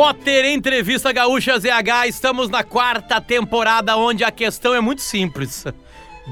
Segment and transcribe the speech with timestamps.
[0.00, 5.66] Potter Entrevista Gaúcha ZH, estamos na quarta temporada onde a questão é muito simples.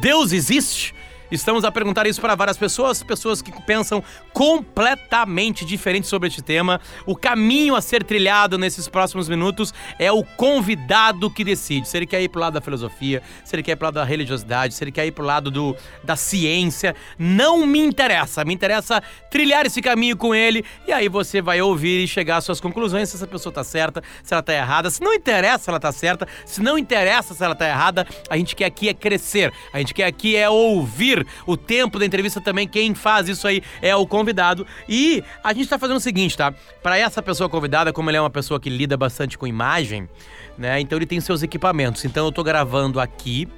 [0.00, 0.94] Deus existe?
[1.30, 4.02] Estamos a perguntar isso para várias pessoas, pessoas que pensam
[4.32, 6.80] completamente diferente sobre este tema.
[7.04, 11.86] O caminho a ser trilhado nesses próximos minutos é o convidado que decide.
[11.86, 14.04] Se ele quer ir pro lado da filosofia, se ele quer ir pro lado da
[14.04, 18.42] religiosidade, se ele quer ir pro lado do, da ciência, não me interessa.
[18.42, 22.44] Me interessa trilhar esse caminho com ele e aí você vai ouvir e chegar às
[22.44, 24.88] suas conclusões se essa pessoa tá certa, se ela tá errada.
[24.88, 28.36] Se não interessa se ela tá certa, se não interessa se ela tá errada, a
[28.38, 29.52] gente quer aqui é crescer.
[29.74, 32.66] A gente quer aqui é ouvir o tempo da entrevista também.
[32.66, 34.66] Quem faz isso aí é o convidado.
[34.88, 36.52] E a gente tá fazendo o seguinte, tá?
[36.82, 40.08] Para essa pessoa convidada, como ele é uma pessoa que lida bastante com imagem,
[40.56, 40.80] né?
[40.80, 42.04] Então ele tem seus equipamentos.
[42.04, 43.48] Então eu tô gravando aqui.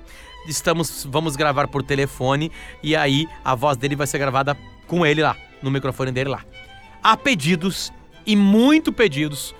[0.49, 2.51] Estamos, vamos gravar por telefone
[2.83, 4.57] e aí a voz dele vai ser gravada
[4.87, 6.43] com ele lá, no microfone dele lá.
[7.03, 7.93] Há pedidos
[8.27, 9.55] e muito pedidos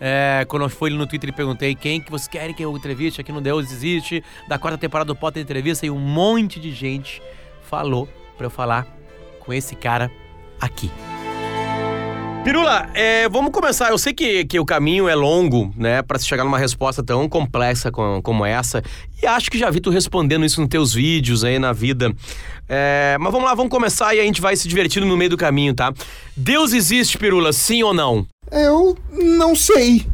[0.00, 3.32] é, quando fui no Twitter e perguntei quem que vocês querem que eu entreviste aqui
[3.32, 7.22] no Deus Existe, da quarta temporada do Potter Entrevista, e um monte de gente
[7.64, 8.86] falou para eu falar
[9.40, 10.10] com esse cara
[10.60, 10.90] aqui.
[12.44, 13.88] Pirula, é, vamos começar.
[13.88, 17.26] Eu sei que, que o caminho é longo, né, para se chegar numa resposta tão
[17.26, 18.82] complexa com, como essa.
[19.22, 22.12] E acho que já vi tu respondendo isso nos teus vídeos aí na vida.
[22.68, 25.38] É, mas vamos lá, vamos começar e a gente vai se divertindo no meio do
[25.38, 25.90] caminho, tá?
[26.36, 28.26] Deus existe, Pirula, sim ou não?
[28.52, 30.06] Eu não sei.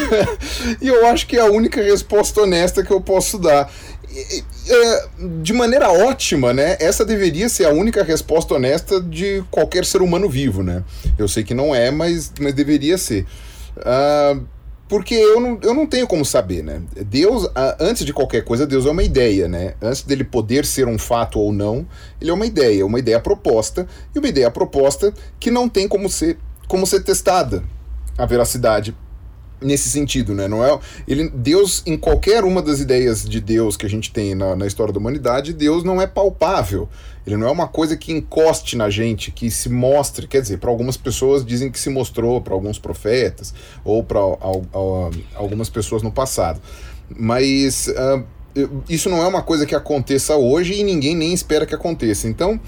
[0.80, 3.70] e eu acho que é a única resposta honesta que eu posso dar.
[4.12, 5.08] É,
[5.40, 6.76] de maneira ótima, né?
[6.80, 10.82] Essa deveria ser a única resposta honesta de qualquer ser humano vivo, né?
[11.16, 13.24] Eu sei que não é, mas, mas deveria ser.
[13.78, 14.44] Uh,
[14.88, 16.82] porque eu não, eu não tenho como saber, né?
[17.06, 19.74] Deus, uh, antes de qualquer coisa, Deus é uma ideia, né?
[19.80, 21.86] Antes dele poder ser um fato ou não,
[22.20, 26.08] ele é uma ideia, uma ideia proposta, e uma ideia proposta que não tem como
[26.10, 27.62] ser, como ser testada
[28.18, 28.94] a veracidade
[29.60, 30.48] nesse sentido, né?
[30.48, 34.34] Não é ele Deus em qualquer uma das ideias de Deus que a gente tem
[34.34, 36.88] na, na história da humanidade, Deus não é palpável.
[37.26, 40.26] Ele não é uma coisa que encoste na gente, que se mostre.
[40.26, 43.52] Quer dizer, para algumas pessoas dizem que se mostrou para alguns profetas
[43.84, 44.18] ou para
[45.34, 46.60] algumas pessoas no passado,
[47.14, 48.24] mas uh,
[48.88, 52.26] isso não é uma coisa que aconteça hoje e ninguém nem espera que aconteça.
[52.26, 52.58] Então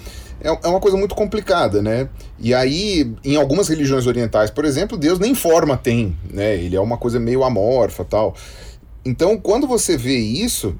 [0.43, 2.09] é, é uma coisa muito complicada, né?
[2.39, 6.57] E aí, em algumas religiões orientais, por exemplo, Deus nem forma tem, né?
[6.57, 8.35] Ele é uma coisa meio amorfa tal.
[9.05, 10.75] Então, quando você vê isso,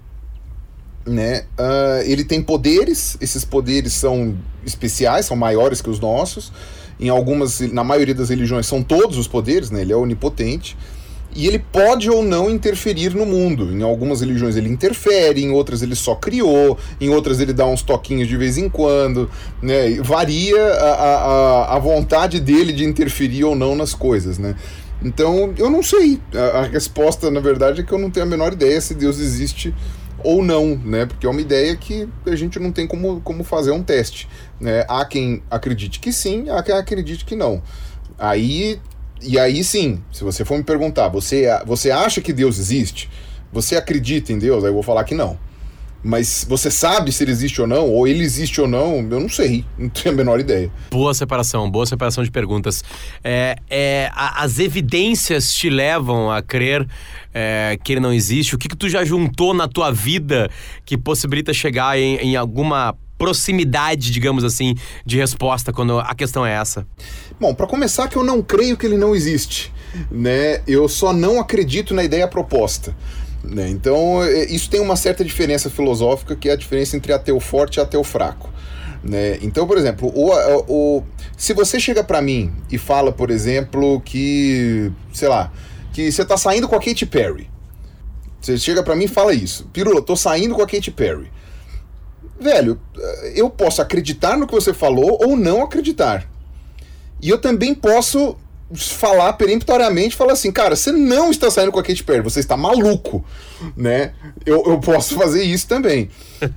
[1.07, 1.45] né?
[1.59, 6.53] Uh, ele tem poderes, esses poderes são especiais, são maiores que os nossos.
[7.01, 9.81] Em algumas, na maioria das religiões, são todos os poderes, né?
[9.81, 10.77] Ele é onipotente
[11.35, 13.73] e ele pode ou não interferir no mundo.
[13.73, 17.83] Em algumas religiões ele interfere, em outras ele só criou, em outras ele dá uns
[17.83, 19.95] toquinhos de vez em quando, né?
[20.03, 24.55] Varia a, a, a vontade dele de interferir ou não nas coisas, né?
[25.05, 26.21] Então, eu não sei.
[26.35, 29.19] A, a resposta, na verdade, é que eu não tenho a menor ideia se Deus
[29.19, 29.75] existe
[30.23, 31.07] ou não, né?
[31.07, 34.29] Porque é uma ideia que a gente não tem como, como fazer um teste.
[34.61, 34.85] Né?
[34.89, 37.63] Há quem acredite que sim, há quem acredite que não.
[38.19, 38.79] Aí
[39.23, 43.09] e aí sim, se você for me perguntar, você, você acha que Deus existe?
[43.53, 44.65] Você acredita em Deus?
[44.65, 45.39] Aí eu vou falar que não.
[46.05, 49.29] Mas você sabe se ele existe ou não, ou ele existe ou não, eu não
[49.29, 50.71] sei, não tenho a menor ideia.
[50.91, 52.83] Boa separação, boa separação de perguntas.
[53.23, 56.87] É, é, a, as evidências te levam a crer
[57.33, 58.55] é, que ele não existe?
[58.55, 60.51] O que, que tu já juntou na tua vida
[60.85, 64.75] que possibilita chegar em, em alguma proximidade, digamos assim,
[65.07, 66.85] de resposta quando a questão é essa?
[67.43, 69.75] Bom, para começar que eu não creio que ele não existe,
[70.09, 70.63] né?
[70.65, 72.95] Eu só não acredito na ideia proposta.
[73.43, 73.69] Né?
[73.69, 77.79] Então, é, isso tem uma certa diferença filosófica, que é a diferença entre ateu forte
[77.79, 78.49] e ateu fraco.
[79.03, 79.41] Né?
[79.43, 80.31] Então, por exemplo, o,
[80.69, 81.03] o,
[81.37, 85.53] se você chega para mim e fala, por exemplo, que, sei lá,
[85.93, 87.51] que você tá saindo com a Katy Perry.
[88.41, 89.69] Você chega para mim e fala isso.
[89.73, 91.29] Pirula, tô saindo com a Katy Perry
[92.43, 92.81] velho,
[93.37, 96.29] eu posso acreditar no que você falou ou não acreditar.
[97.23, 98.37] E eu também posso
[98.75, 102.57] falar peremptoriamente, falar assim, cara, você não está saindo com a Katy Perry, você está
[102.57, 103.25] maluco,
[103.77, 104.13] né?
[104.45, 106.11] Eu, eu posso fazer isso também.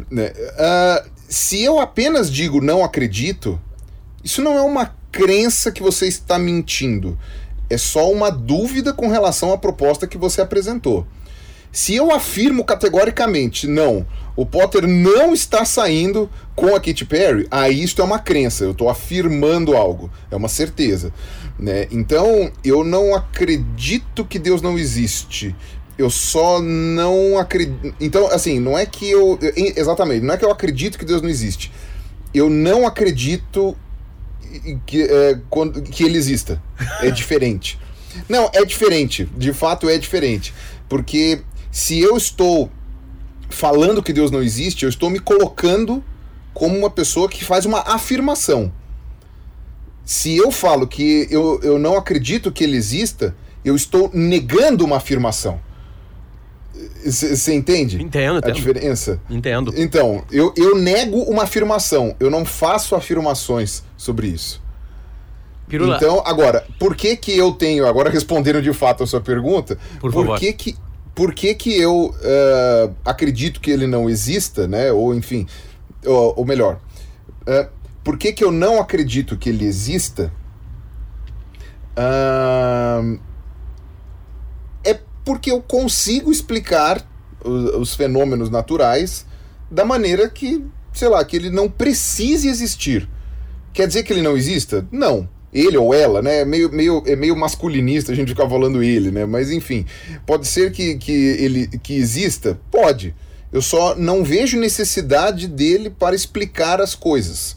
[0.10, 0.32] né?
[0.32, 3.60] Uh, se eu apenas digo não acredito,
[4.24, 7.18] isso não é uma crença que você está mentindo.
[7.70, 11.06] É só uma dúvida com relação à proposta que você apresentou.
[11.76, 17.84] Se eu afirmo categoricamente, não, o Potter não está saindo com a Katy Perry, aí
[17.84, 21.12] isto é uma crença, eu estou afirmando algo, é uma certeza.
[21.60, 21.86] Né?
[21.92, 25.54] Então, eu não acredito que Deus não existe.
[25.98, 27.94] Eu só não acredito.
[28.00, 29.38] Então, assim, não é que eu.
[29.76, 31.74] Exatamente, não é que eu acredito que Deus não existe.
[32.34, 33.76] Eu não acredito
[34.86, 35.38] que, é,
[35.92, 36.62] que ele exista.
[37.02, 37.78] É diferente.
[38.30, 39.30] Não, é diferente.
[39.36, 40.54] De fato é diferente.
[40.88, 41.42] Porque
[41.76, 42.72] se eu estou
[43.50, 46.02] falando que Deus não existe, eu estou me colocando
[46.54, 48.72] como uma pessoa que faz uma afirmação.
[50.06, 53.36] Se eu falo que eu, eu não acredito que ele exista,
[53.66, 55.60] eu estou negando uma afirmação.
[57.04, 58.02] Você entende?
[58.02, 58.52] Entendo, entendo.
[58.52, 59.20] A diferença?
[59.30, 59.74] Entendo.
[59.76, 64.64] Então, eu, eu nego uma afirmação, eu não faço afirmações sobre isso.
[65.68, 65.98] Pirula.
[65.98, 70.14] Então, agora, por que que eu tenho, agora respondendo de fato a sua pergunta, por,
[70.14, 70.85] por que que
[71.16, 74.92] por que, que eu uh, acredito que ele não exista, né?
[74.92, 75.48] Ou enfim,
[76.06, 76.82] ou, ou melhor,
[77.44, 77.70] uh,
[78.04, 80.32] por que, que eu não acredito que ele exista?
[81.98, 83.18] Uh,
[84.84, 87.02] é porque eu consigo explicar
[87.44, 89.26] os, os fenômenos naturais
[89.72, 90.64] da maneira que,
[90.94, 93.10] sei lá, que ele não precise existir.
[93.72, 94.86] Quer dizer que ele não exista?
[94.92, 96.42] Não ele ou ela, né?
[96.42, 99.26] É meio, meio, é meio masculinista a gente ficar falando ele, né?
[99.26, 99.86] Mas enfim,
[100.26, 102.60] pode ser que, que ele que exista?
[102.70, 103.16] Pode.
[103.54, 107.56] Eu só não vejo necessidade dele para explicar as coisas.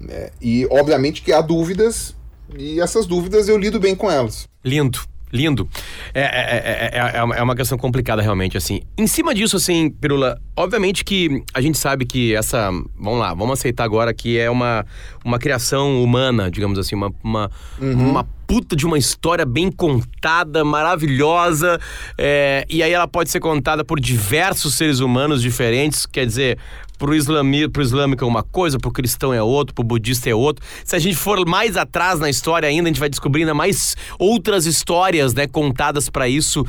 [0.00, 0.30] Né?
[0.40, 2.14] E obviamente que há dúvidas,
[2.56, 4.46] e essas dúvidas eu lido bem com elas.
[4.64, 5.00] Lindo.
[5.32, 5.68] Lindo.
[6.12, 8.82] É, é, é, é, uma questão complicada, realmente, assim.
[8.98, 12.70] Em cima disso, assim, Pirula, obviamente que a gente sabe que essa...
[12.98, 14.84] Vamos lá, vamos aceitar agora que é uma,
[15.24, 17.50] uma criação humana, digamos assim, uma, uma,
[17.80, 18.10] uhum.
[18.10, 21.80] uma puta de uma história bem contada, maravilhosa.
[22.18, 26.04] É, e aí ela pode ser contada por diversos seres humanos diferentes.
[26.04, 26.58] Quer dizer,
[27.02, 30.64] pro, islami, pro islâmico é uma coisa, pro cristão é outro, pro budista é outro.
[30.84, 34.66] Se a gente for mais atrás na história ainda, a gente vai descobrindo mais outras
[34.66, 36.64] histórias, né, contadas para isso.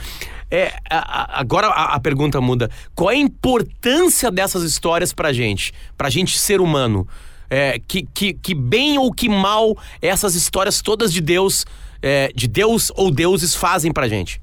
[0.49, 2.67] É, a, a, agora a, a, pergunta muda.
[2.95, 5.71] Qual é a importância dessas histórias pra gente?
[5.95, 7.07] Pra gente ser humano?
[7.47, 11.63] É, que, que, que bem ou que mal essas histórias todas de Deus,
[12.01, 14.41] é, de Deus ou deuses fazem pra gente?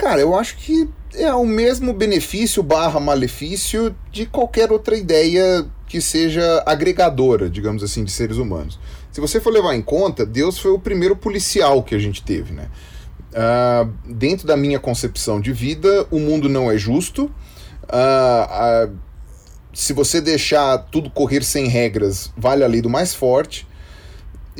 [0.00, 6.00] Cara, eu acho que é o mesmo benefício barra malefício de qualquer outra ideia que
[6.00, 8.78] seja agregadora, digamos assim, de seres humanos.
[9.12, 12.54] Se você for levar em conta, Deus foi o primeiro policial que a gente teve,
[12.54, 12.70] né?
[13.30, 17.24] Uh, dentro da minha concepção de vida, o mundo não é justo.
[17.84, 18.96] Uh, uh,
[19.74, 23.68] se você deixar tudo correr sem regras, vale a lei do mais forte.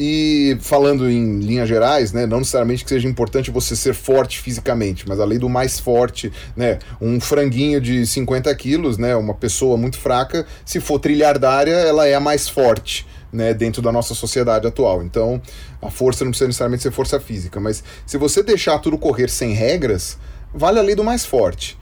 [0.03, 5.07] E falando em linhas gerais, né, não necessariamente que seja importante você ser forte fisicamente,
[5.07, 9.77] mas a lei do mais forte, né, um franguinho de 50 quilos, né, uma pessoa
[9.77, 13.07] muito fraca, se for trilhardária, ela é a mais forte.
[13.33, 15.05] Né, dentro da nossa sociedade atual.
[15.05, 15.41] Então,
[15.81, 19.53] a força não precisa necessariamente ser força física, mas se você deixar tudo correr sem
[19.53, 20.19] regras,
[20.53, 21.79] vale a lei do mais forte.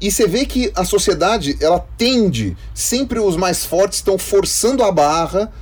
[0.00, 4.92] E você vê que a sociedade, ela tende, sempre os mais fortes estão forçando a
[4.92, 5.52] barra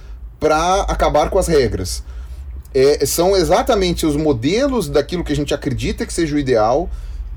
[0.40, 2.02] para acabar com as regras.
[2.74, 6.88] É, são exatamente os modelos daquilo que a gente acredita que seja o ideal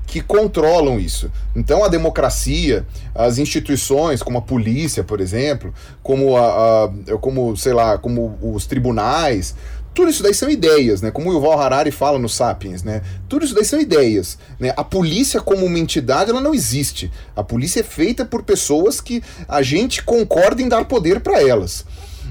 [0.06, 1.30] que controlam isso.
[1.56, 5.72] Então a democracia, as instituições como a polícia, por exemplo,
[6.02, 9.54] como a, a, como sei lá, como os tribunais,
[9.94, 11.10] tudo isso daí são ideias, né?
[11.10, 13.00] Como o Yuval Harari fala no Sapiens, né?
[13.28, 14.74] Tudo isso daí são ideias, né?
[14.76, 17.10] A polícia como uma entidade, ela não existe.
[17.34, 21.84] A polícia é feita por pessoas que a gente concorda em dar poder para elas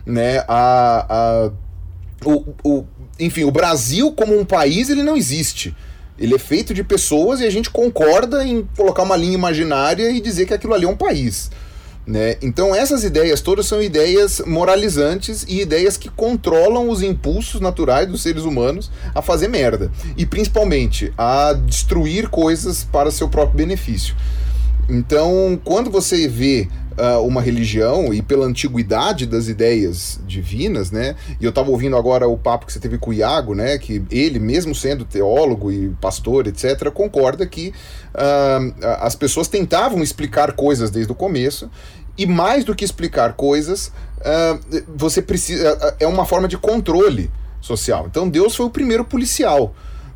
[0.06, 0.40] né?
[0.48, 1.52] A, a,
[2.26, 2.86] o, o,
[3.20, 5.76] enfim, o Brasil como um país ele não existe.
[6.18, 10.22] Ele é feito de pessoas e a gente concorda em colocar uma linha imaginária e
[10.22, 11.50] dizer que aquilo ali é um país.
[12.06, 12.36] Né?
[12.42, 18.22] Então essas ideias todas são ideias moralizantes e ideias que controlam os impulsos naturais dos
[18.22, 19.92] seres humanos a fazer merda.
[20.18, 24.16] E principalmente a destruir coisas para seu próprio benefício.
[24.90, 31.16] Então, quando você vê uh, uma religião e pela antiguidade das ideias divinas, né?
[31.40, 33.78] E eu estava ouvindo agora o papo que você teve com o Iago, né?
[33.78, 37.70] Que ele, mesmo sendo teólogo e pastor, etc., concorda que
[38.14, 41.70] uh, as pessoas tentavam explicar coisas desde o começo
[42.18, 43.88] e mais do que explicar coisas,
[44.20, 48.06] uh, você precisa é uma forma de controle social.
[48.10, 49.74] Então Deus foi o primeiro policial.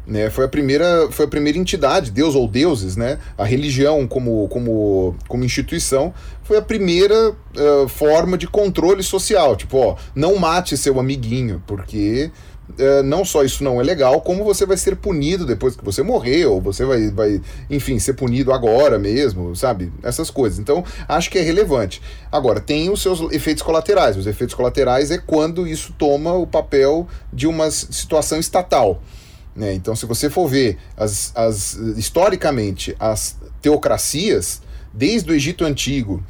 [0.08, 3.20] Né, foi a primeira foi a primeira entidade Deus ou deuses né?
[3.38, 9.58] A religião como como como instituição foi a primeira uh, forma de controle social.
[9.58, 12.32] Tipo ó não mate seu amiguinho porque
[12.70, 16.02] uh, não só isso não é legal como você vai ser punido depois que você
[16.02, 19.92] morrer ou você vai vai enfim ser punido agora mesmo sabe?
[20.02, 20.58] Essas coisas.
[20.58, 22.02] Então acho que é relevante.
[22.32, 24.16] Agora tem os seus efeitos colaterais.
[24.16, 29.02] Os efeitos colaterais é quando isso toma o papel de uma situação estatal
[29.58, 29.74] né?
[29.74, 34.62] Então, se você for ver as, as, historicamente as teocracias,
[34.94, 36.24] desde o Egito Antigo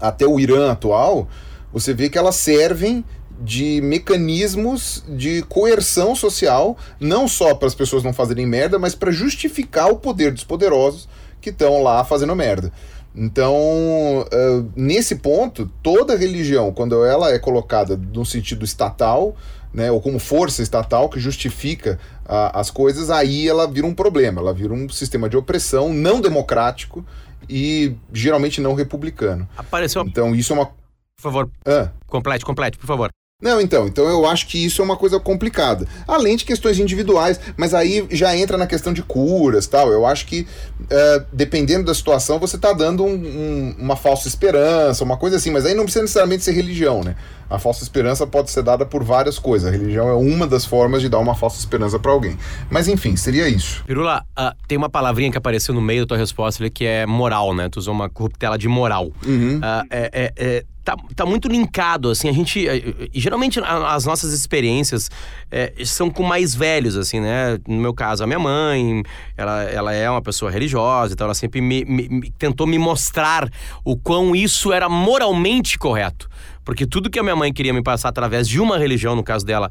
[0.00, 1.28] até o Irã atual,
[1.70, 3.04] você vê que elas servem
[3.40, 9.10] de mecanismos de coerção social, não só para as pessoas não fazerem merda, mas para
[9.12, 11.06] justificar o poder dos poderosos
[11.42, 12.72] que estão lá fazendo merda.
[13.14, 19.36] Então, uh, nesse ponto, toda religião, quando ela é colocada no sentido estatal,
[19.72, 24.40] né, ou como força estatal que justifica uh, as coisas, aí ela vira um problema,
[24.40, 27.04] ela vira um sistema de opressão não democrático
[27.48, 29.48] e geralmente não republicano.
[29.56, 30.02] Apareceu.
[30.06, 30.66] Então, isso é uma.
[30.66, 31.50] Por favor.
[31.66, 31.90] Ah.
[32.06, 33.10] Complete, complete, por favor.
[33.42, 35.84] Não, então, então eu acho que isso é uma coisa complicada.
[36.06, 39.90] Além de questões individuais, mas aí já entra na questão de curas tal.
[39.90, 40.46] Eu acho que,
[40.88, 45.50] é, dependendo da situação, você está dando um, um, uma falsa esperança, uma coisa assim,
[45.50, 47.16] mas aí não precisa necessariamente ser religião, né?
[47.50, 49.68] A falsa esperança pode ser dada por várias coisas.
[49.68, 52.38] A religião é uma das formas de dar uma falsa esperança para alguém.
[52.70, 53.84] Mas enfim, seria isso.
[53.84, 57.04] Pirula, uh, tem uma palavrinha que apareceu no meio da tua resposta ali que é
[57.04, 57.68] moral, né?
[57.68, 59.12] Tu usou uma corruptela de moral.
[59.26, 59.58] Uhum.
[59.58, 62.66] Uh, é, é, é tá, tá muito linkado, assim, a gente,
[63.14, 65.10] geralmente as nossas experiências
[65.50, 69.02] é, são com mais velhos, assim, né, no meu caso, a minha mãe,
[69.36, 73.48] ela, ela é uma pessoa religiosa, então ela sempre me, me, tentou me mostrar
[73.84, 76.28] o quão isso era moralmente correto,
[76.64, 79.46] porque tudo que a minha mãe queria me passar através de uma religião, no caso
[79.46, 79.70] dela,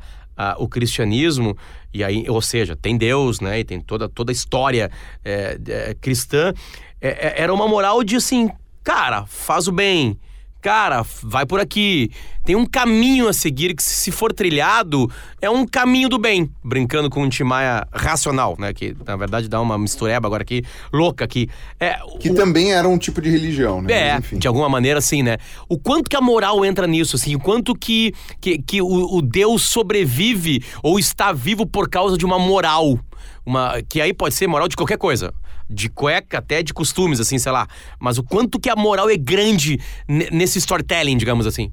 [0.58, 1.56] o cristianismo,
[1.94, 4.90] e aí, ou seja, tem Deus, né, e tem toda, toda a história
[5.24, 6.54] é, é, cristã,
[7.00, 8.50] era uma moral de assim,
[8.84, 10.18] cara, faz o bem,
[10.62, 12.12] cara, vai por aqui.
[12.46, 16.50] Tem um caminho a seguir que, se for trilhado, é um caminho do bem.
[16.64, 18.74] Brincando com um Timaya racional, né?
[18.74, 20.64] Que na verdade dá uma mistureba agora aqui,
[20.94, 21.50] louca aqui.
[21.80, 22.36] É, que o...
[22.36, 23.94] também era um tipo de religião, né?
[23.94, 25.38] É, de alguma maneira, sim, né?
[25.68, 29.22] O quanto que a moral entra nisso, assim, o quanto que, que, que o, o
[29.22, 33.00] Deus sobrevive ou está vivo por causa de uma moral.
[33.44, 35.34] Uma, que aí pode ser moral de qualquer coisa
[35.72, 37.68] de cueca até de costumes, assim, sei lá.
[38.00, 41.72] Mas o quanto que a moral é grande nesse storytelling, digamos assim.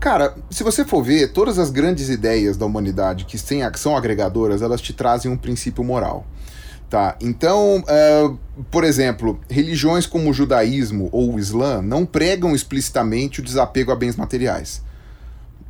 [0.00, 3.38] Cara, se você for ver, todas as grandes ideias da humanidade que
[3.78, 6.26] são agregadoras, elas te trazem um princípio moral.
[6.90, 8.38] Tá, então, uh,
[8.70, 13.96] por exemplo, religiões como o judaísmo ou o islã não pregam explicitamente o desapego a
[13.96, 14.82] bens materiais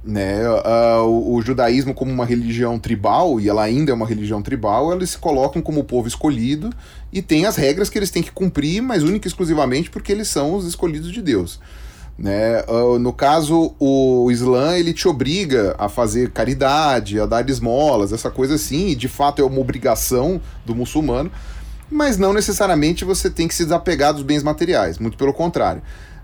[0.04, 4.42] né, uh, o, o, judaísmo como uma religião tribal, e ela ainda é uma religião
[4.42, 6.70] tribal, eles se colocam como o povo escolhido
[7.12, 10.28] e tem as regras que eles têm que cumprir, mas única e exclusivamente porque eles
[10.28, 11.60] são os escolhidos de Deus.
[12.18, 12.62] Né?
[12.68, 18.30] Uh, no caso, o Islã ele te obriga a fazer caridade, a dar esmolas, essa
[18.30, 21.30] coisa assim, e de fato é uma obrigação do muçulmano,
[21.90, 25.82] mas não necessariamente você tem que se desapegar dos bens materiais, muito pelo contrário.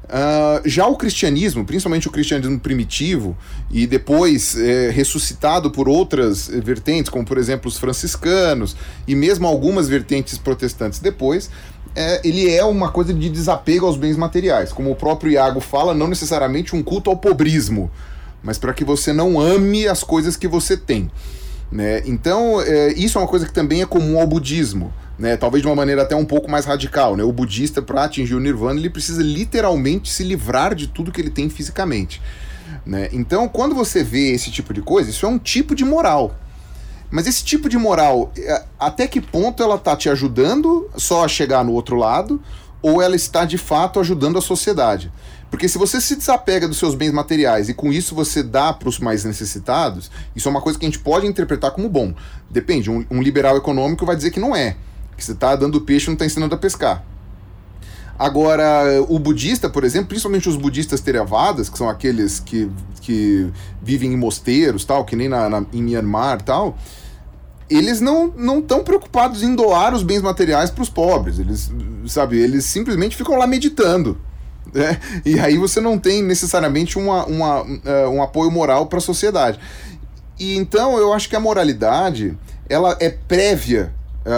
[0.08, 3.36] Uh, já o cristianismo, principalmente o cristianismo primitivo,
[3.70, 8.74] e depois é, ressuscitado por outras vertentes, como por exemplo os franciscanos,
[9.06, 11.50] e mesmo algumas vertentes protestantes depois,
[11.94, 14.72] é, ele é uma coisa de desapego aos bens materiais.
[14.72, 17.90] Como o próprio Iago fala, não necessariamente um culto ao pobrismo,
[18.42, 21.10] mas para que você não ame as coisas que você tem.
[21.70, 22.02] Né?
[22.06, 25.68] Então, é, isso é uma coisa que também é comum ao budismo né, talvez de
[25.68, 27.16] uma maneira até um pouco mais radical.
[27.16, 27.24] Né?
[27.24, 31.30] O budista, para atingir o nirvana, ele precisa literalmente se livrar de tudo que ele
[31.30, 32.22] tem fisicamente.
[32.86, 33.08] Né?
[33.12, 36.34] Então, quando você vê esse tipo de coisa, isso é um tipo de moral.
[37.10, 41.28] Mas esse tipo de moral, é, até que ponto ela está te ajudando só a
[41.28, 42.40] chegar no outro lado,
[42.80, 45.10] ou ela está de fato ajudando a sociedade?
[45.50, 48.90] Porque se você se desapega dos seus bens materiais e com isso você dá para
[48.90, 52.12] os mais necessitados, isso é uma coisa que a gente pode interpretar como bom.
[52.50, 54.76] Depende, um, um liberal econômico vai dizer que não é
[55.18, 57.04] que você está dando peixe e não está ensinando a pescar.
[58.18, 62.70] Agora, o budista, por exemplo, principalmente os budistas Theravadas, que são aqueles que,
[63.00, 63.50] que
[63.82, 66.76] vivem em mosteiros, tal, que nem na, na em Myanmar tal,
[67.70, 71.38] eles não não estão preocupados em doar os bens materiais para os pobres.
[71.38, 71.70] Eles,
[72.06, 74.18] sabe, eles simplesmente ficam lá meditando.
[74.72, 74.98] Né?
[75.24, 79.60] E aí você não tem necessariamente uma, uma, uh, um apoio moral para a sociedade.
[80.38, 82.36] E então eu acho que a moralidade
[82.68, 83.94] ela é prévia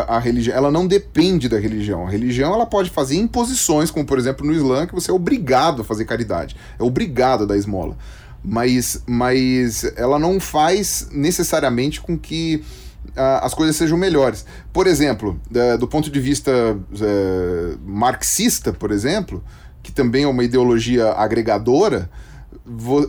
[0.09, 2.07] a, religião, ela não depende da religião.
[2.07, 5.83] A religião ela pode fazer imposições, como por exemplo no Islã, que você é obrigado
[5.83, 7.97] a fazer caridade, é obrigado a dar esmola.
[8.43, 12.63] Mas, mas ela não faz necessariamente com que
[13.09, 14.47] uh, as coisas sejam melhores.
[14.73, 19.45] Por exemplo, uh, do ponto de vista uh, marxista, por exemplo,
[19.83, 22.11] que também é uma ideologia agregadora,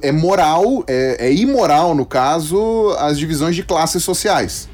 [0.01, 4.67] é moral, é, é imoral, no caso, as divisões de classes sociais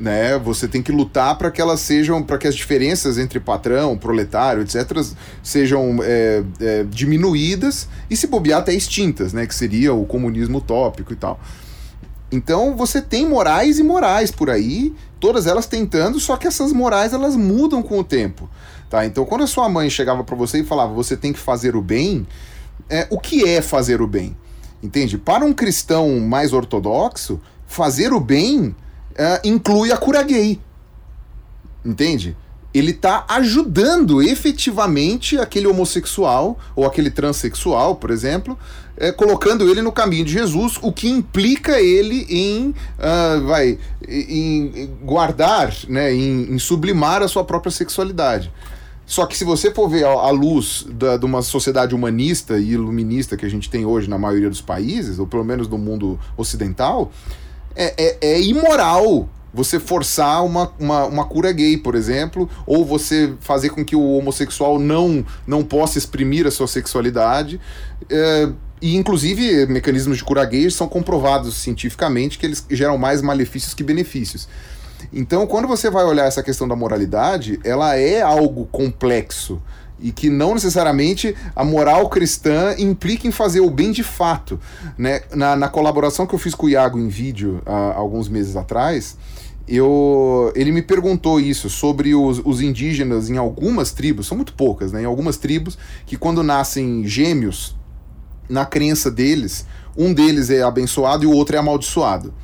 [0.00, 0.38] né?
[0.38, 4.62] Você tem que lutar para que elas sejam, para que as diferenças entre patrão, proletário,
[4.62, 5.04] etc.,
[5.42, 9.46] sejam é, é, diminuídas e se bobear até extintas, né?
[9.46, 11.38] Que seria o comunismo utópico e tal.
[12.32, 17.12] Então você tem morais e morais por aí, todas elas tentando, só que essas morais
[17.12, 18.48] elas mudam com o tempo,
[18.88, 19.04] tá?
[19.04, 21.82] Então quando a sua mãe chegava para você e falava você tem que fazer o
[21.82, 22.26] bem,
[22.88, 24.36] é, o que é fazer o bem?
[24.82, 25.18] Entende?
[25.18, 28.74] Para um cristão mais ortodoxo, fazer o bem
[29.20, 30.58] uh, inclui a cura gay.
[31.84, 32.36] Entende?
[32.72, 38.56] Ele está ajudando efetivamente aquele homossexual ou aquele transexual, por exemplo,
[38.96, 44.88] é, colocando ele no caminho de Jesus, o que implica ele em, uh, vai, em
[45.02, 48.52] guardar, né, em, em sublimar a sua própria sexualidade.
[49.04, 53.36] Só que se você for ver a luz da, de uma sociedade humanista e iluminista
[53.36, 57.10] que a gente tem hoje na maioria dos países, ou pelo menos no mundo ocidental,
[57.74, 63.34] é, é, é imoral você forçar uma, uma, uma, cura gay, por exemplo, ou você
[63.40, 67.60] fazer com que o homossexual não, não possa exprimir a sua sexualidade.
[68.08, 68.48] É,
[68.80, 73.82] e, inclusive, mecanismos de cura gay são comprovados cientificamente que eles geram mais malefícios que
[73.82, 74.48] benefícios.
[75.12, 79.60] Então, quando você vai olhar essa questão da moralidade, ela é algo complexo
[80.00, 84.58] e que não necessariamente a moral cristã implica em fazer o bem de fato.
[84.96, 85.22] Né?
[85.34, 89.16] Na, na colaboração que eu fiz com o Iago em vídeo há alguns meses atrás,
[89.68, 94.90] eu, ele me perguntou isso sobre os, os indígenas em algumas tribos, são muito poucas,
[94.90, 95.02] né?
[95.02, 97.76] Em algumas tribos que quando nascem gêmeos,
[98.48, 99.64] na crença deles,
[99.96, 102.34] um deles é abençoado e o outro é amaldiçoado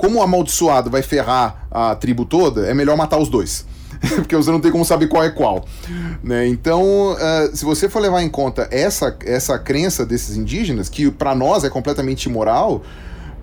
[0.00, 3.66] como o amaldiçoado vai ferrar a tribo toda, é melhor matar os dois.
[4.16, 5.64] Porque você não tem como saber qual é qual.
[6.22, 6.46] Né?
[6.48, 11.34] Então, uh, se você for levar em conta essa, essa crença desses indígenas, que para
[11.34, 12.82] nós é completamente imoral,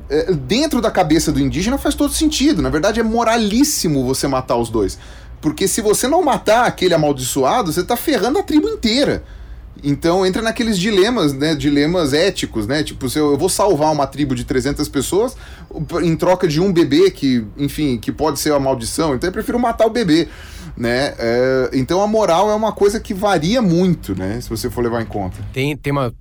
[0.10, 2.62] uh, dentro da cabeça do indígena faz todo sentido.
[2.62, 4.98] Na verdade, é moralíssimo você matar os dois.
[5.40, 9.24] Porque se você não matar aquele amaldiçoado, você está ferrando a tribo inteira.
[9.84, 11.56] Então entra naqueles dilemas, né?
[11.56, 12.84] Dilemas éticos, né?
[12.84, 15.36] Tipo, se eu, eu, vou salvar uma tribo de 300 pessoas
[16.02, 19.60] em troca de um bebê que, enfim, que pode ser uma maldição, então eu prefiro
[19.60, 20.28] matar o bebê,
[20.76, 21.14] né?
[21.18, 24.40] É, então a moral é uma coisa que varia muito, né?
[24.40, 25.38] Se você for levar em conta.
[25.52, 26.14] Tem, tem uma...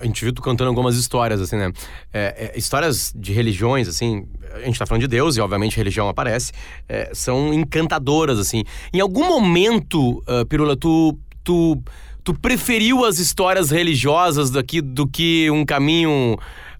[0.00, 1.72] A gente viu tu cantando algumas histórias, assim, né?
[2.12, 4.26] É, é, histórias de religiões, assim...
[4.52, 6.52] A gente tá falando de Deus e, obviamente, religião aparece.
[6.88, 8.64] É, são encantadoras, assim.
[8.92, 11.18] Em algum momento, uh, Pirula, tu...
[11.42, 11.80] tu
[12.24, 16.36] tu preferiu as histórias religiosas daqui do que um caminho.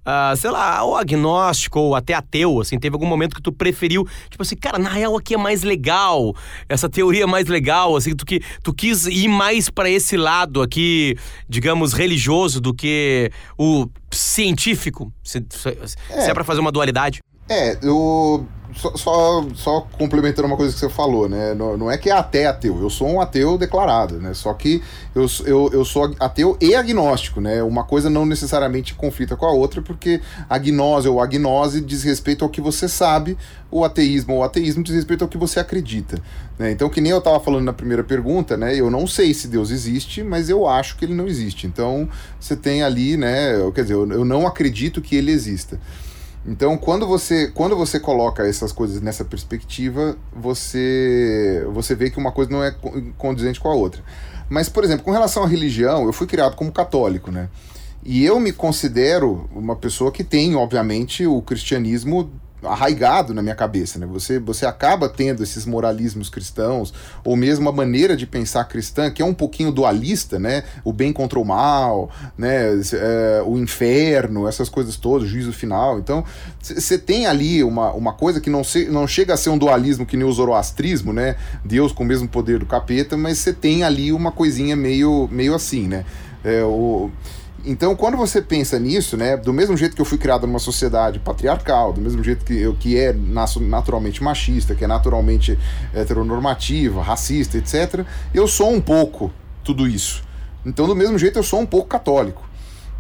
[0.07, 4.07] Uh, sei lá, ou agnóstico, ou até ateu, assim, teve algum momento que tu preferiu,
[4.28, 6.35] tipo assim, cara, na real aqui é mais legal,
[6.68, 10.61] essa teoria é mais legal, assim, tu, que, tu quis ir mais para esse lado
[10.61, 11.16] aqui,
[11.48, 15.70] digamos, religioso do que o científico, se, se
[16.11, 17.20] é, é pra fazer uma dualidade.
[17.48, 21.54] É, eu só, só, só, complementando uma coisa que você falou, né?
[21.54, 24.34] Não, não, é que é até ateu, eu sou um ateu declarado, né?
[24.34, 24.82] Só que
[25.14, 27.62] eu, eu, eu sou ateu e agnóstico, né?
[27.62, 32.44] Uma coisa não necessariamente conflita com a outra, porque a gnose ou agnose diz respeito
[32.44, 33.38] ao que você sabe,
[33.70, 36.20] o ateísmo ou ateísmo diz respeito ao que você acredita.
[36.58, 36.70] Né?
[36.70, 38.74] Então, que nem eu estava falando na primeira pergunta, né?
[38.74, 41.66] Eu não sei se Deus existe, mas eu acho que ele não existe.
[41.66, 42.08] Então,
[42.38, 43.52] você tem ali, né?
[43.74, 45.80] Quer dizer, eu, eu não acredito que ele exista.
[46.46, 52.33] Então, quando você, quando você coloca essas coisas nessa perspectiva, você, você vê que uma
[52.33, 52.74] coisa não é
[53.16, 54.02] condizente com a outra.
[54.48, 57.48] Mas, por exemplo, com relação à religião, eu fui criado como católico, né?
[58.04, 62.30] E eu me considero uma pessoa que tem, obviamente, o cristianismo
[62.66, 64.07] arraigado na minha cabeça, né?
[64.07, 66.92] Você, você acaba tendo esses moralismos cristãos,
[67.24, 70.64] ou mesmo a maneira de pensar cristã, que é um pouquinho dualista, né?
[70.85, 72.81] O bem contra o mal, né?
[72.92, 75.98] É, o inferno, essas coisas todas, o juízo final.
[75.98, 76.24] Então,
[76.61, 80.07] você tem ali uma, uma coisa que não, se, não chega a ser um dualismo
[80.07, 81.37] que nem o zoroastrismo, né?
[81.64, 85.55] Deus com o mesmo poder do capeta, mas você tem ali uma coisinha meio, meio
[85.55, 86.05] assim, né?
[86.42, 87.11] É, o
[87.66, 91.18] então, quando você pensa nisso, né, do mesmo jeito que eu fui criado numa sociedade
[91.18, 95.59] patriarcal, do mesmo jeito que eu que é naturalmente machista, que é naturalmente
[95.94, 100.22] heteronormativa, racista, etc., eu sou um pouco tudo isso.
[100.64, 102.46] Então, do mesmo jeito, eu sou um pouco católico.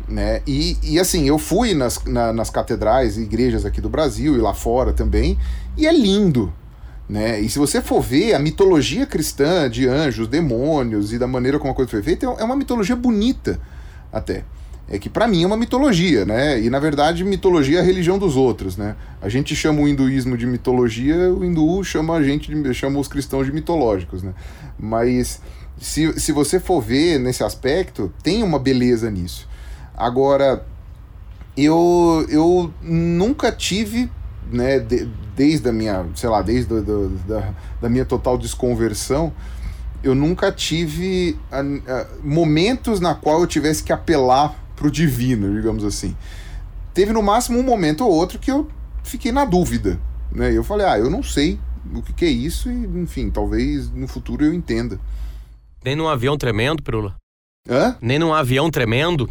[0.08, 0.42] Né?
[0.46, 4.38] E, e assim, eu fui nas, na, nas catedrais e igrejas aqui do Brasil e
[4.38, 5.38] lá fora também,
[5.76, 6.52] e é lindo.
[7.06, 7.38] Né?
[7.40, 11.72] E se você for ver a mitologia cristã de anjos, demônios e da maneira como
[11.72, 13.60] a coisa foi feita, é uma mitologia bonita
[14.14, 14.44] até.
[14.88, 16.60] É que para mim é uma mitologia, né?
[16.60, 18.94] E na verdade mitologia é a religião dos outros, né?
[19.20, 23.08] A gente chama o hinduísmo de mitologia, o hindu chama a gente de, chama os
[23.08, 24.34] cristãos de mitológicos, né?
[24.78, 25.40] Mas
[25.78, 29.48] se, se você for ver nesse aspecto, tem uma beleza nisso.
[29.96, 30.64] Agora,
[31.56, 34.10] eu, eu nunca tive,
[34.52, 39.32] né, de, desde a minha, sei lá, desde do, do, da, da minha total desconversão,
[40.04, 45.82] eu nunca tive a, a, momentos na qual eu tivesse que apelar pro divino, digamos
[45.82, 46.14] assim.
[46.92, 48.68] Teve no máximo um momento ou outro que eu
[49.02, 49.98] fiquei na dúvida,
[50.30, 50.52] né?
[50.52, 51.58] Eu falei, ah, eu não sei
[51.92, 55.00] o que, que é isso e, enfim, talvez no futuro eu entenda.
[55.82, 57.16] Nem num avião tremendo, Perula?
[57.68, 57.96] Hã?
[58.00, 59.28] Nem num avião tremendo?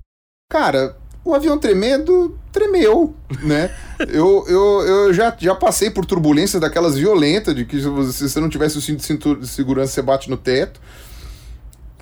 [0.52, 3.72] Cara, o avião tremendo, tremeu, né?
[4.10, 8.50] eu eu, eu já, já passei por turbulências daquelas violentas, de que se você não
[8.50, 10.82] tivesse o cinto de segurança, você bate no teto.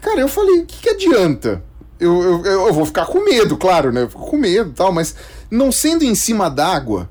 [0.01, 1.63] Cara, eu falei, o que, que adianta?
[1.99, 4.01] Eu, eu, eu vou ficar com medo, claro, né?
[4.01, 5.15] Eu fico com medo tal, mas
[5.51, 7.07] não sendo em cima d'água,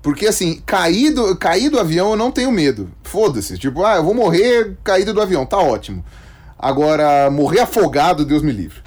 [0.00, 2.90] porque assim, cair do, cair do avião eu não tenho medo.
[3.02, 3.58] Foda-se.
[3.58, 6.02] Tipo, ah, eu vou morrer caído do avião, tá ótimo.
[6.58, 8.80] Agora, morrer afogado, Deus me livre.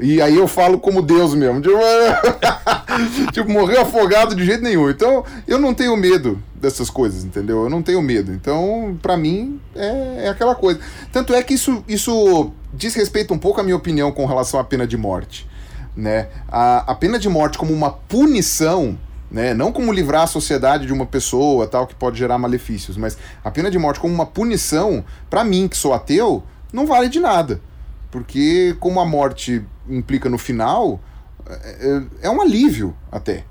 [0.00, 1.60] E aí eu falo como Deus mesmo.
[1.60, 1.78] Tipo,
[3.32, 4.90] tipo, morrer afogado de jeito nenhum.
[4.90, 7.64] Então, eu não tenho medo dessas coisas, entendeu?
[7.64, 8.32] Eu não tenho medo.
[8.32, 10.80] Então, para mim, é, é, aquela coisa.
[11.12, 14.64] Tanto é que isso, isso diz respeito um pouco à minha opinião com relação à
[14.64, 15.46] pena de morte.
[15.96, 16.28] Né?
[16.48, 18.98] A, a pena de morte como uma punição
[19.30, 19.52] né?
[19.52, 23.50] Não como livrar a sociedade de uma pessoa, tal, que pode gerar malefícios, mas a
[23.50, 27.60] pena de morte como uma punição, para mim que sou ateu, não vale de nada.
[28.12, 31.00] Porque como a morte implica no final,
[31.46, 33.44] é, é um alívio até.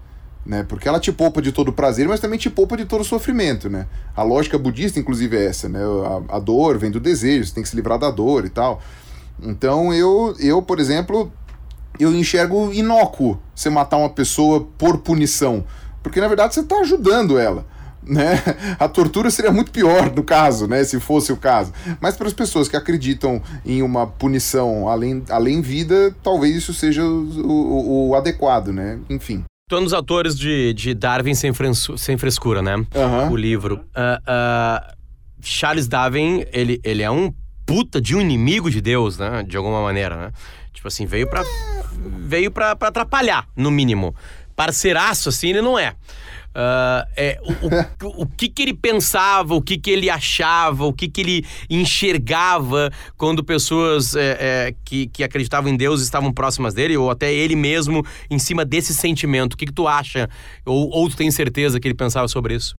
[0.45, 0.65] Né?
[0.67, 3.87] Porque ela te poupa de todo prazer, mas também te poupa de todo sofrimento, né?
[4.13, 5.79] A lógica budista, inclusive, é essa, né?
[6.29, 8.81] A, a dor vem do desejo, você tem que se livrar da dor e tal.
[9.41, 11.31] Então eu, eu por exemplo,
[11.99, 15.63] eu enxergo inócuo você matar uma pessoa por punição.
[16.01, 17.65] Porque na verdade você está ajudando ela.
[18.05, 18.41] Né?
[18.79, 20.83] A tortura seria muito pior no caso, né?
[20.83, 21.73] Se fosse o caso.
[22.01, 27.03] Mas para as pessoas que acreditam em uma punição além, além vida, talvez isso seja
[27.03, 28.99] o, o, o adequado, né?
[29.09, 29.43] Enfim.
[29.69, 31.51] Tu é um dos autores de, de Darwin sem,
[31.97, 32.75] sem frescura, né?
[32.75, 33.31] Uhum.
[33.31, 33.75] O livro.
[33.95, 34.93] Uh, uh,
[35.41, 37.33] Charles Darwin, ele, ele é um
[37.65, 39.43] puta de um inimigo de Deus, né?
[39.47, 40.31] De alguma maneira, né?
[40.73, 41.43] Tipo assim, veio pra,
[42.19, 44.13] veio pra, pra atrapalhar, no mínimo.
[44.55, 45.95] Parceiraço, assim, ele não é.
[46.55, 50.93] Uh, é, o, o, o, que, que ele pensava, o que, que ele achava, o
[50.93, 56.73] que, que ele enxergava quando pessoas é, é, que, que acreditavam em Deus estavam próximas
[56.73, 59.53] dele, ou até ele mesmo em cima desse sentimento.
[59.53, 60.29] O que, que tu acha?
[60.65, 62.75] Ou, ou tu tem certeza que ele pensava sobre isso?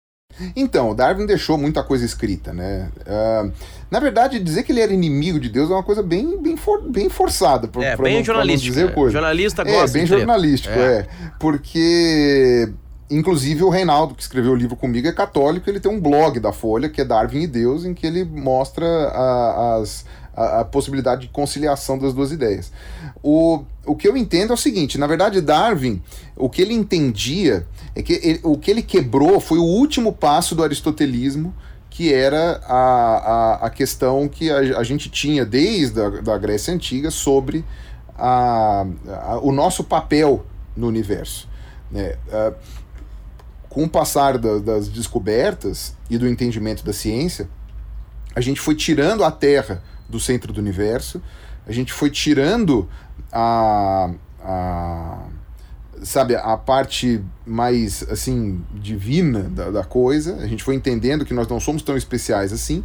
[0.56, 2.90] Então, Darwin deixou muita coisa escrita, né?
[3.02, 3.52] Uh,
[3.90, 6.82] na verdade, dizer que ele era inimigo de Deus é uma coisa bem, bem, for,
[6.82, 7.68] bem forçada.
[7.68, 8.74] Pra, é, pra bem jornalístico.
[8.74, 9.14] Dizer coisa.
[9.14, 10.98] Jornalista é, gosta É, bem jornalístico, é.
[10.98, 11.08] é.
[11.40, 12.74] Porque,
[13.10, 15.70] inclusive, o Reinaldo, que escreveu o livro comigo, é católico.
[15.70, 18.86] Ele tem um blog da Folha, que é Darwin e Deus, em que ele mostra
[18.86, 22.72] a, as, a, a possibilidade de conciliação das duas ideias.
[23.22, 26.02] O, o que eu entendo é o seguinte: na verdade, Darwin,
[26.36, 30.56] o que ele entendia é que ele, o que ele quebrou foi o último passo
[30.56, 31.54] do aristotelismo,
[31.90, 36.74] que era a, a, a questão que a, a gente tinha desde a da Grécia
[36.74, 37.64] Antiga sobre
[38.18, 41.48] a, a, o nosso papel no universo.
[41.92, 42.16] Né?
[43.74, 47.50] Com o passar da, das descobertas e do entendimento da ciência,
[48.36, 51.22] a gente foi tirando a Terra do centro do universo,
[51.66, 52.88] a gente foi tirando
[53.32, 55.28] a, a
[56.04, 60.36] sabe, a parte mais, assim, divina da, da coisa.
[60.38, 62.84] A gente foi entendendo que nós não somos tão especiais assim.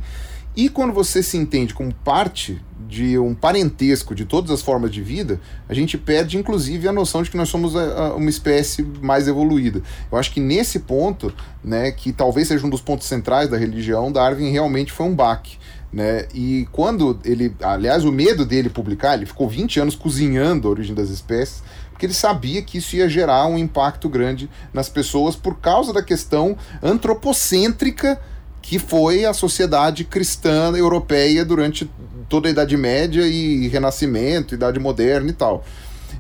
[0.59, 5.01] E quando você se entende como parte de um parentesco de todas as formas de
[5.01, 8.83] vida, a gente perde inclusive a noção de que nós somos a, a, uma espécie
[9.01, 9.81] mais evoluída.
[10.11, 14.11] Eu acho que nesse ponto, né, que talvez seja um dos pontos centrais da religião,
[14.11, 15.59] Darwin realmente foi um baque.
[15.93, 16.27] Né?
[16.35, 20.93] E quando ele, aliás, o medo dele publicar, ele ficou 20 anos cozinhando a origem
[20.93, 25.61] das espécies, porque ele sabia que isso ia gerar um impacto grande nas pessoas por
[25.61, 28.21] causa da questão antropocêntrica
[28.69, 31.91] que foi a sociedade cristã europeia durante
[32.29, 35.65] toda a Idade Média e Renascimento, Idade Moderna e tal.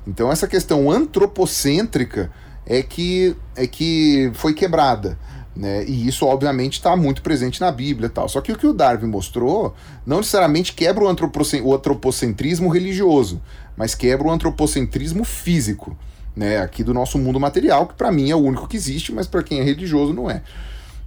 [0.06, 2.32] Então essa questão antropocêntrica
[2.64, 5.18] é que é que foi quebrada.
[5.54, 5.84] Né?
[5.84, 8.26] E isso, obviamente, está muito presente na Bíblia e tal.
[8.30, 9.74] Só que o que o Darwin mostrou
[10.06, 13.42] não necessariamente quebra o, antropocentrismo religioso,
[13.76, 15.94] mas quebra o antropocentrismo físico,
[16.34, 19.26] né, aqui do nosso mundo material, que para mim é o único que existe, mas
[19.26, 20.42] para quem é religioso não é.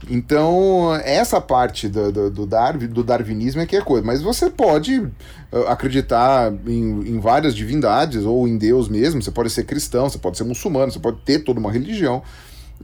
[0.09, 4.05] Então, essa parte do, do, do, Darwin, do darwinismo é que é coisa.
[4.05, 9.49] Mas você pode uh, acreditar em, em, várias divindades, ou em Deus mesmo, você pode
[9.49, 12.23] ser cristão, você pode ser muçulmano, você pode ter toda uma religião.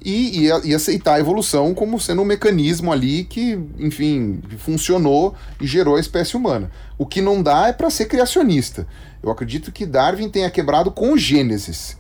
[0.06, 5.66] E, e, e, aceitar a evolução como sendo um mecanismo ali que, enfim, funcionou e
[5.66, 6.70] gerou a espécie humana.
[7.00, 8.86] O que não dá é para ser criacionista.
[9.24, 11.98] Eu acredito que Darwin tenha quebrado com o Gênesis,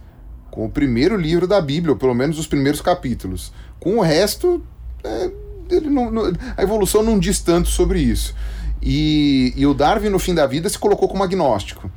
[0.51, 3.51] com o primeiro livro da Bíblia, ou pelo menos os primeiros capítulos.
[3.79, 4.63] Com o resto,
[5.07, 8.35] é, não, não, a evolução não diz tanto sobre isso.
[8.81, 11.89] E, e o Darwin, no fim da vida, se colocou como agnóstico.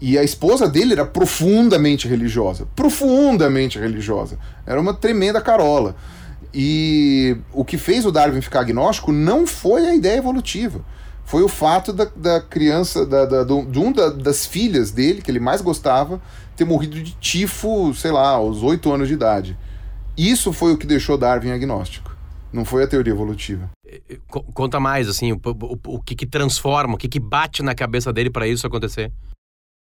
[0.00, 2.66] E a esposa dele era profundamente religiosa.
[2.76, 4.38] Profundamente religiosa.
[4.66, 5.96] Era uma tremenda carola.
[6.52, 10.84] E o que fez o Darwin ficar agnóstico não foi a ideia evolutiva
[11.26, 15.28] foi o fato da, da criança, da, da, do, de uma das filhas dele, que
[15.28, 16.22] ele mais gostava,
[16.56, 19.58] ter morrido de tifo, sei lá, aos oito anos de idade.
[20.16, 22.15] Isso foi o que deixou Darwin agnóstico.
[22.56, 23.70] Não foi a teoria evolutiva.
[24.54, 28.10] Conta mais, assim, o, o, o que, que transforma, o que, que bate na cabeça
[28.14, 29.12] dele para isso acontecer?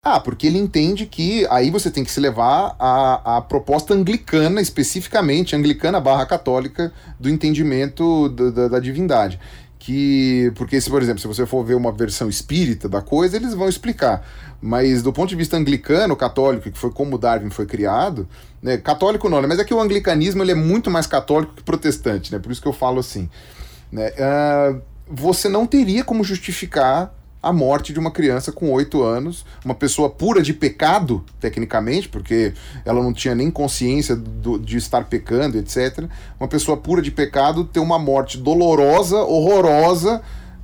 [0.04, 4.60] Ah, porque ele entende que aí você tem que se levar à, à proposta anglicana,
[4.60, 9.40] especificamente, anglicana barra católica, do entendimento da, da, da divindade
[9.80, 13.54] que porque se por exemplo se você for ver uma versão espírita da coisa eles
[13.54, 14.24] vão explicar.
[14.60, 18.28] Mas do ponto de vista anglicano católico que foi como Darwin foi criado
[18.62, 21.62] né católico não né, mas é que o anglicanismo ele é muito mais católico que
[21.62, 23.28] protestante né por isso que eu falo assim
[23.90, 24.10] né.
[24.10, 27.12] Uh, você não teria como justificar
[27.42, 32.52] a morte de uma criança com oito anos, uma pessoa pura de pecado, tecnicamente, porque
[32.84, 36.04] ela não tinha nem consciência do, de estar pecando, etc.
[36.38, 40.20] Uma pessoa pura de pecado ter uma morte dolorosa, horrorosa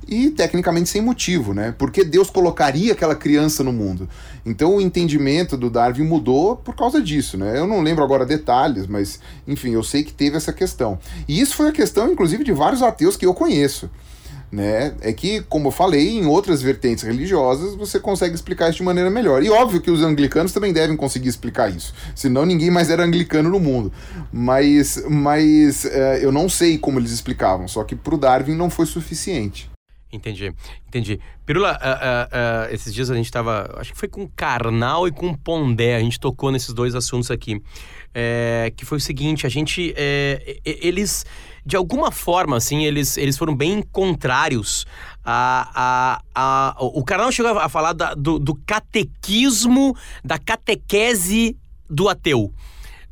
[0.07, 1.73] e tecnicamente sem motivo, né?
[1.77, 4.07] Porque Deus colocaria aquela criança no mundo.
[4.45, 7.57] Então o entendimento do Darwin mudou por causa disso, né?
[7.57, 10.99] Eu não lembro agora detalhes, mas enfim, eu sei que teve essa questão.
[11.27, 13.89] E isso foi a questão, inclusive, de vários ateus que eu conheço
[14.51, 14.95] né?
[15.01, 19.09] É que, como eu falei, em outras vertentes religiosas você consegue explicar isso de maneira
[19.09, 19.43] melhor.
[19.43, 23.49] E óbvio que os anglicanos também devem conseguir explicar isso, senão ninguém mais era anglicano
[23.49, 23.91] no mundo.
[24.31, 28.69] Mas, mas é, eu não sei como eles explicavam, só que para o Darwin não
[28.69, 29.69] foi suficiente.
[30.11, 30.53] Entendi,
[30.87, 31.19] entendi.
[31.45, 35.11] Pirula, uh, uh, uh, esses dias a gente estava, acho que foi com Karnal e
[35.11, 37.61] com Pondé, a gente tocou nesses dois assuntos aqui.
[38.13, 41.23] É, que foi o seguinte, a gente, é, eles
[41.67, 44.87] de alguma forma, assim, eles, eles foram bem contrários
[45.29, 51.57] a, a, a, o canal chegou a falar da, do, do catequismo, da catequese
[51.89, 52.53] do ateu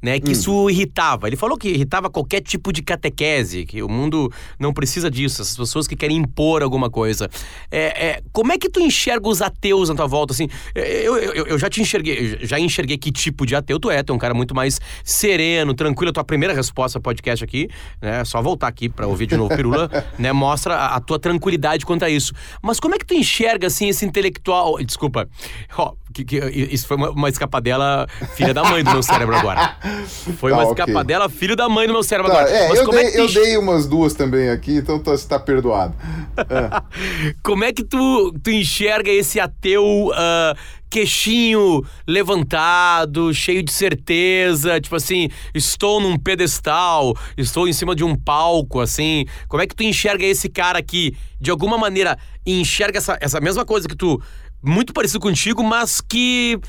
[0.05, 0.19] né?
[0.19, 0.33] Que hum.
[0.33, 1.27] isso irritava.
[1.27, 5.57] Ele falou que irritava qualquer tipo de catequese, que o mundo não precisa disso, essas
[5.57, 7.27] pessoas que querem impor alguma coisa.
[7.71, 10.31] É, é, como é que tu enxerga os ateus na tua volta?
[10.31, 13.89] Assim, é, eu, eu, eu já te enxerguei, já enxerguei que tipo de ateu tu
[13.89, 16.11] é, tu é um cara muito mais sereno, tranquilo.
[16.11, 17.67] A tua primeira resposta ao podcast aqui,
[17.99, 18.23] né?
[18.25, 19.89] Só voltar aqui para ouvir de novo Pirula,
[20.19, 20.31] né?
[20.31, 22.31] Mostra a, a, tua tranquilidade quanto a isso.
[22.61, 24.77] Mas como é que tu enxerga, assim, esse intelectual...
[24.83, 25.27] Desculpa,
[25.75, 26.37] ó, que, que,
[26.71, 29.75] isso foi uma, uma escapadela filha da mãe do meu cérebro agora.
[30.37, 30.83] Foi tá, uma okay.
[30.83, 32.55] escapadela filho da mãe do meu cérebro tá, agora.
[32.55, 35.37] É, Mas eu, dei, é que eu dei umas duas também aqui, então você tá
[35.37, 35.93] perdoado.
[36.37, 37.33] É.
[37.43, 40.57] como é que tu, tu enxerga esse ateu uh,
[40.89, 48.15] queixinho levantado, cheio de certeza, tipo assim, estou num pedestal, estou em cima de um
[48.15, 49.25] palco, assim.
[49.49, 53.65] Como é que tu enxerga esse cara que, de alguma maneira, enxerga essa, essa mesma
[53.65, 54.21] coisa que tu
[54.65, 56.59] muito parecido contigo, mas que.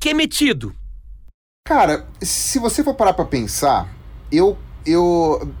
[0.00, 0.74] que é metido.
[1.66, 3.88] Cara, se você for parar pra pensar,
[4.30, 4.56] eu.
[4.84, 5.52] eu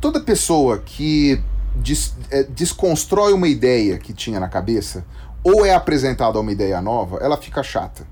[0.00, 1.42] toda pessoa que
[1.74, 5.04] des, é, desconstrói uma ideia que tinha na cabeça,
[5.42, 8.06] ou é apresentada uma ideia nova, ela fica chata.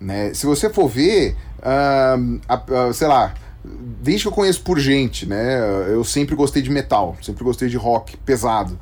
[0.00, 0.32] Né?
[0.34, 5.58] Se você for ver, uh, sei lá, desde que eu conheço por gente, né?
[5.88, 8.78] Eu sempre gostei de metal, sempre gostei de rock pesado,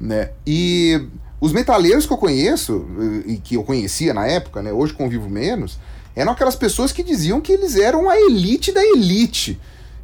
[0.00, 0.30] né?
[0.46, 1.08] E
[1.40, 2.86] os metaleiros que eu conheço,
[3.24, 5.78] e que eu conhecia na época, né, hoje convivo menos,
[6.14, 9.58] eram aquelas pessoas que diziam que eles eram a elite da elite.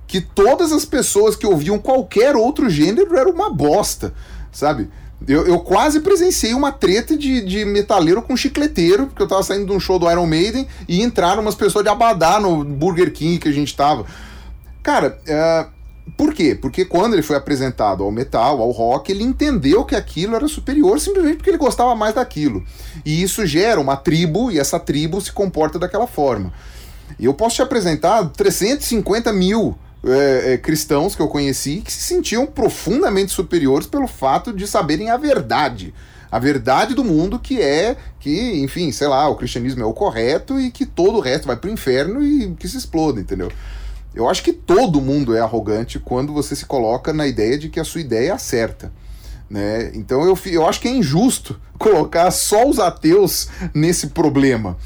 [0.07, 4.15] Que todas as pessoas que ouviam qualquer outro gênero eram uma bosta,
[4.53, 4.89] sabe?
[5.27, 9.67] Eu, eu quase presenciei uma treta de, de metaleiro com chicleteiro, porque eu tava saindo
[9.67, 13.39] de um show do Iron Maiden e entraram umas pessoas de abadá no Burger King
[13.39, 14.07] que a gente tava.
[14.83, 15.76] Cara, uh,
[16.17, 16.55] por quê?
[16.55, 21.01] Porque quando ele foi apresentado ao metal, ao rock, ele entendeu que aquilo era superior
[21.01, 22.65] simplesmente porque ele gostava mais daquilo.
[23.05, 26.53] E isso gera uma tribo, e essa tribo se comporta daquela forma.
[27.19, 32.47] Eu posso te apresentar 350 mil é, é, cristãos que eu conheci que se sentiam
[32.47, 35.93] profundamente superiores pelo fato de saberem a verdade.
[36.31, 40.61] A verdade do mundo que é que, enfim, sei lá, o cristianismo é o correto
[40.61, 43.51] e que todo o resto vai pro inferno e que se exploda, entendeu?
[44.17, 47.79] Eu acho que todo mundo é arrogante quando você se coloca na ideia de que
[47.79, 48.91] a sua ideia é certa.
[49.49, 49.93] Né?
[49.95, 54.79] Então eu, eu acho que é injusto colocar só os ateus nesse problema.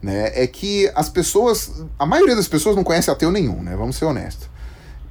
[0.00, 0.30] Né?
[0.34, 3.74] É que as pessoas, a maioria das pessoas não conhece ateu nenhum, né?
[3.76, 4.48] vamos ser honestos.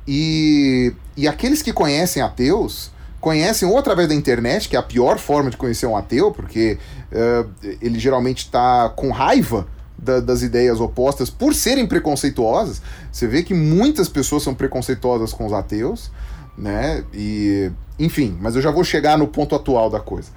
[0.08, 5.18] E, e aqueles que conhecem ateus conhecem ou através da internet, que é a pior
[5.18, 6.78] forma de conhecer um ateu, porque
[7.12, 7.50] uh,
[7.82, 12.82] ele geralmente está com raiva da, das ideias opostas por serem preconceituosas.
[13.12, 16.12] Você vê que muitas pessoas são preconceituosas com os ateus,
[16.58, 17.04] né?
[17.14, 20.30] E, enfim, mas eu já vou chegar no ponto atual da coisa.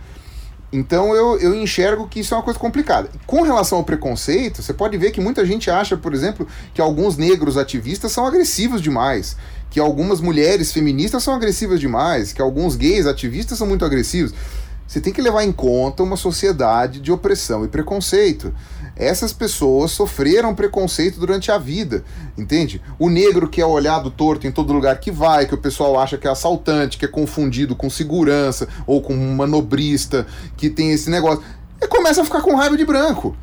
[0.71, 3.09] Então eu, eu enxergo que isso é uma coisa complicada.
[3.27, 7.17] Com relação ao preconceito, você pode ver que muita gente acha, por exemplo, que alguns
[7.17, 9.35] negros ativistas são agressivos demais,
[9.71, 14.35] que algumas mulheres feministas são agressivas demais, que alguns gays ativistas são muito agressivos.
[14.89, 18.55] Você tem que levar em conta uma sociedade de opressão e preconceito.
[18.97, 22.03] Essas pessoas sofreram preconceito durante a vida,
[22.39, 22.81] entende?
[22.99, 26.17] O negro que é olhado torto em todo lugar que vai, que o pessoal acha
[26.17, 31.11] que é assaltante, que é confundido com segurança ou com um manobrista, que tem esse
[31.11, 31.45] negócio,
[31.81, 33.37] e começa a ficar com raiva de branco.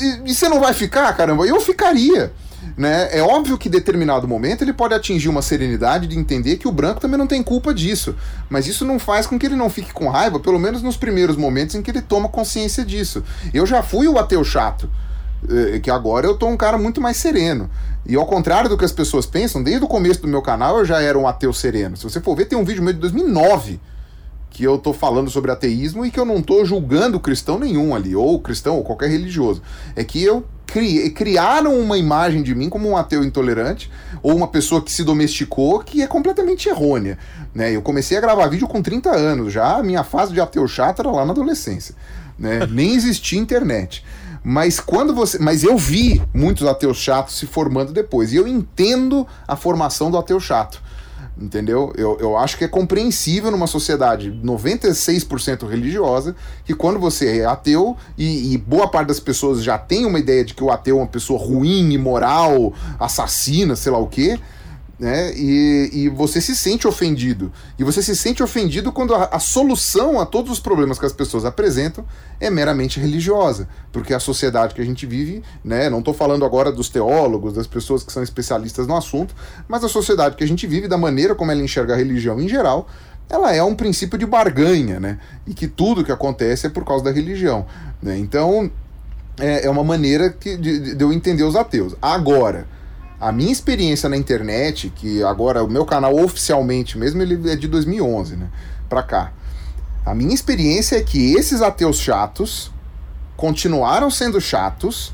[0.00, 1.46] E, e você não vai ficar, caramba?
[1.46, 2.32] Eu ficaria.
[2.76, 3.08] Né?
[3.16, 6.72] É óbvio que em determinado momento ele pode atingir uma serenidade de entender que o
[6.72, 8.14] branco também não tem culpa disso.
[8.48, 11.36] Mas isso não faz com que ele não fique com raiva, pelo menos nos primeiros
[11.36, 13.22] momentos em que ele toma consciência disso.
[13.52, 14.90] Eu já fui o ateu chato,
[15.48, 17.70] eh, que agora eu tô um cara muito mais sereno.
[18.06, 20.84] E ao contrário do que as pessoas pensam, desde o começo do meu canal eu
[20.84, 21.96] já era um ateu sereno.
[21.96, 23.80] Se você for ver, tem um vídeo meu de 2009
[24.50, 28.14] que eu tô falando sobre ateísmo e que eu não tô julgando cristão nenhum ali,
[28.14, 29.62] ou cristão, ou qualquer religioso.
[29.94, 33.90] É que eu cri criaram uma imagem de mim como um ateu intolerante,
[34.22, 37.16] ou uma pessoa que se domesticou, que é completamente errônea.
[37.54, 37.74] Né?
[37.74, 41.00] Eu comecei a gravar vídeo com 30 anos já, a minha fase de ateu chato
[41.00, 41.94] era lá na adolescência.
[42.38, 42.66] Né?
[42.70, 44.04] Nem existia internet.
[44.42, 45.38] Mas quando você.
[45.38, 48.32] Mas eu vi muitos ateus chatos se formando depois.
[48.32, 50.82] E eu entendo a formação do ateu chato
[51.38, 51.92] entendeu?
[51.96, 57.96] Eu, eu acho que é compreensível numa sociedade 96% religiosa que quando você é ateu
[58.16, 61.00] e, e, boa parte das pessoas já tem uma ideia de que o ateu é
[61.00, 64.38] uma pessoa ruim, imoral, assassina, sei lá o quê,
[65.00, 65.32] né?
[65.34, 67.50] E, e você se sente ofendido.
[67.78, 71.12] E você se sente ofendido quando a, a, solução a todos os problemas que as
[71.12, 72.04] pessoas apresentam
[72.38, 73.66] é meramente religiosa.
[73.90, 75.88] Porque a sociedade que a gente vive, né?
[75.88, 79.34] Não estou falando agora dos teólogos, das pessoas que são especialistas no assunto,
[79.66, 82.46] mas a sociedade que a gente vive, da maneira como ela enxerga a religião em
[82.46, 82.86] geral,
[83.30, 85.18] ela é um princípio de barganha, né?
[85.46, 87.64] E que tudo que acontece é por causa da religião.
[88.02, 88.18] Né?
[88.18, 88.70] Então,
[89.38, 91.96] é, é uma maneira que, de, de eu entender os ateus.
[92.02, 92.66] Agora
[93.20, 97.68] a minha experiência na internet, que agora o meu canal oficialmente mesmo, ele é de
[97.68, 98.48] 2011, né?
[98.88, 99.32] Pra cá.
[100.06, 102.72] A minha experiência é que esses ateus chatos
[103.36, 105.12] continuaram sendo chatos,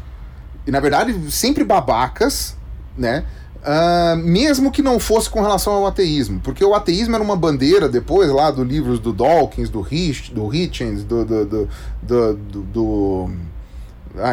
[0.64, 2.56] e na verdade sempre babacas,
[2.96, 3.24] né?
[3.56, 7.88] Uh, mesmo que não fosse com relação ao ateísmo, porque o ateísmo era uma bandeira
[7.88, 11.68] depois lá do livros do Dawkins, do Rich, do Hitchens, do do, do,
[12.00, 13.30] do, do, do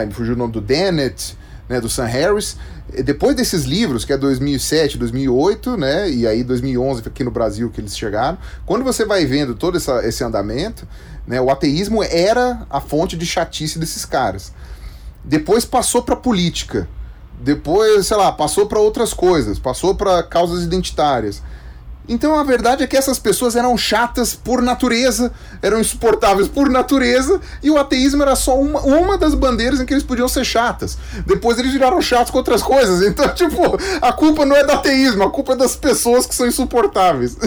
[0.06, 1.36] me fugiu o nome do Dennett,
[1.68, 2.58] né, do Sam Harris.
[3.04, 7.82] Depois desses livros, que é 2007, 2008, né, e aí 2011 aqui no Brasil que
[7.82, 10.88] eles chegaram, quando você vai vendo todo essa, esse andamento,
[11.26, 14.52] né, o ateísmo era a fonte de chatice desses caras.
[15.24, 16.88] Depois passou para política.
[17.42, 21.42] Depois, sei lá, passou para outras coisas, passou para causas identitárias.
[22.08, 27.40] Então a verdade é que essas pessoas eram chatas por natureza, eram insuportáveis por natureza,
[27.62, 30.98] e o ateísmo era só uma, uma das bandeiras em que eles podiam ser chatas.
[31.26, 33.02] Depois eles viraram chatos com outras coisas.
[33.14, 36.48] Então, tipo, a culpa não é do ateísmo, a culpa é das pessoas que são
[36.48, 37.38] insuportáveis.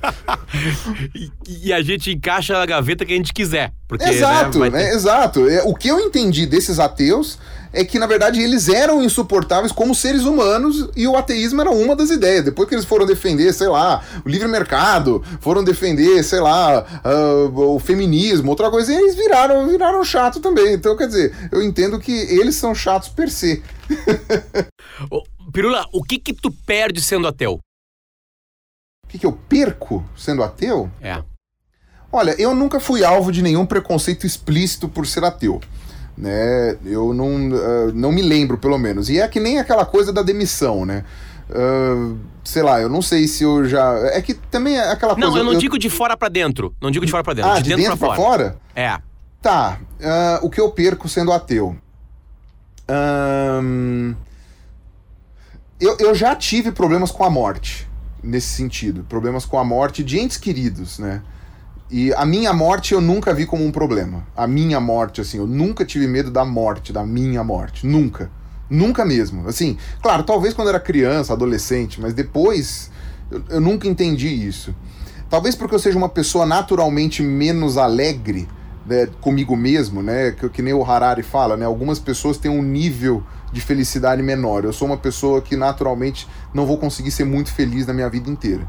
[1.14, 3.72] e, e, a gente encaixa na gaveta que a gente quiser.
[3.86, 5.48] Porque, exato, né, né, exato.
[5.48, 7.38] É, o que eu entendi desses ateus
[7.72, 11.94] é que, na verdade, eles eram insuportáveis como seres humanos e o ateísmo era uma
[11.94, 12.44] das ideias.
[12.44, 17.74] Depois que eles foram defender, sei lá, o livre mercado, foram defender, sei lá, uh,
[17.74, 20.74] o feminismo, outra coisa, e eles viraram, viraram chato também.
[20.74, 23.62] Então, quer dizer, eu entendo que eles são chatos per se.
[25.52, 27.58] Pirula, o que que tu perde sendo ateu?
[29.04, 30.90] O que que eu perco sendo ateu?
[31.00, 31.22] É.
[32.12, 35.60] Olha, eu nunca fui alvo de nenhum preconceito explícito por ser ateu
[36.20, 36.76] né?
[36.84, 39.08] Eu não, uh, não me lembro, pelo menos.
[39.08, 41.04] E é que nem aquela coisa da demissão, né?
[41.48, 43.94] Uh, sei lá, eu não sei se eu já.
[44.12, 45.28] É que também é aquela coisa.
[45.28, 45.58] Não, eu não eu...
[45.58, 46.74] digo de fora para dentro.
[46.80, 47.50] Não digo de fora para dentro.
[47.50, 48.20] Ah, de, de dentro, dentro pra, fora.
[48.20, 48.56] fora.
[48.76, 48.98] É.
[49.40, 49.78] Tá.
[49.98, 51.76] Uh, o que eu perco sendo ateu?
[55.80, 57.88] eu, eu já tive problemas com a morte,
[58.20, 59.06] nesse sentido.
[59.08, 61.22] Problemas com a morte de entes queridos, né?
[61.90, 64.24] E a minha morte eu nunca vi como um problema.
[64.36, 67.84] A minha morte, assim, eu nunca tive medo da morte, da minha morte.
[67.86, 68.30] Nunca.
[68.70, 69.48] Nunca mesmo.
[69.48, 72.90] Assim, claro, talvez quando era criança, adolescente, mas depois
[73.30, 74.72] eu, eu nunca entendi isso.
[75.28, 78.48] Talvez porque eu seja uma pessoa naturalmente menos alegre
[78.86, 80.32] né, comigo mesmo, né?
[80.32, 81.64] Que, que nem o Harari fala, né?
[81.64, 83.22] Algumas pessoas têm um nível
[83.52, 84.64] de felicidade menor.
[84.64, 88.30] Eu sou uma pessoa que naturalmente não vou conseguir ser muito feliz na minha vida
[88.30, 88.66] inteira.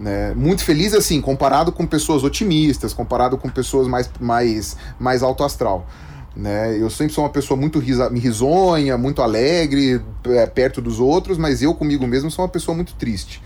[0.00, 0.32] Né?
[0.34, 5.86] Muito feliz, assim, comparado com pessoas otimistas, comparado com pessoas mais, mais, mais alto astral.
[6.34, 6.80] Né?
[6.80, 11.60] Eu sempre sou uma pessoa muito risa, risonha, muito alegre, é, perto dos outros, mas
[11.60, 13.42] eu comigo mesmo sou uma pessoa muito triste.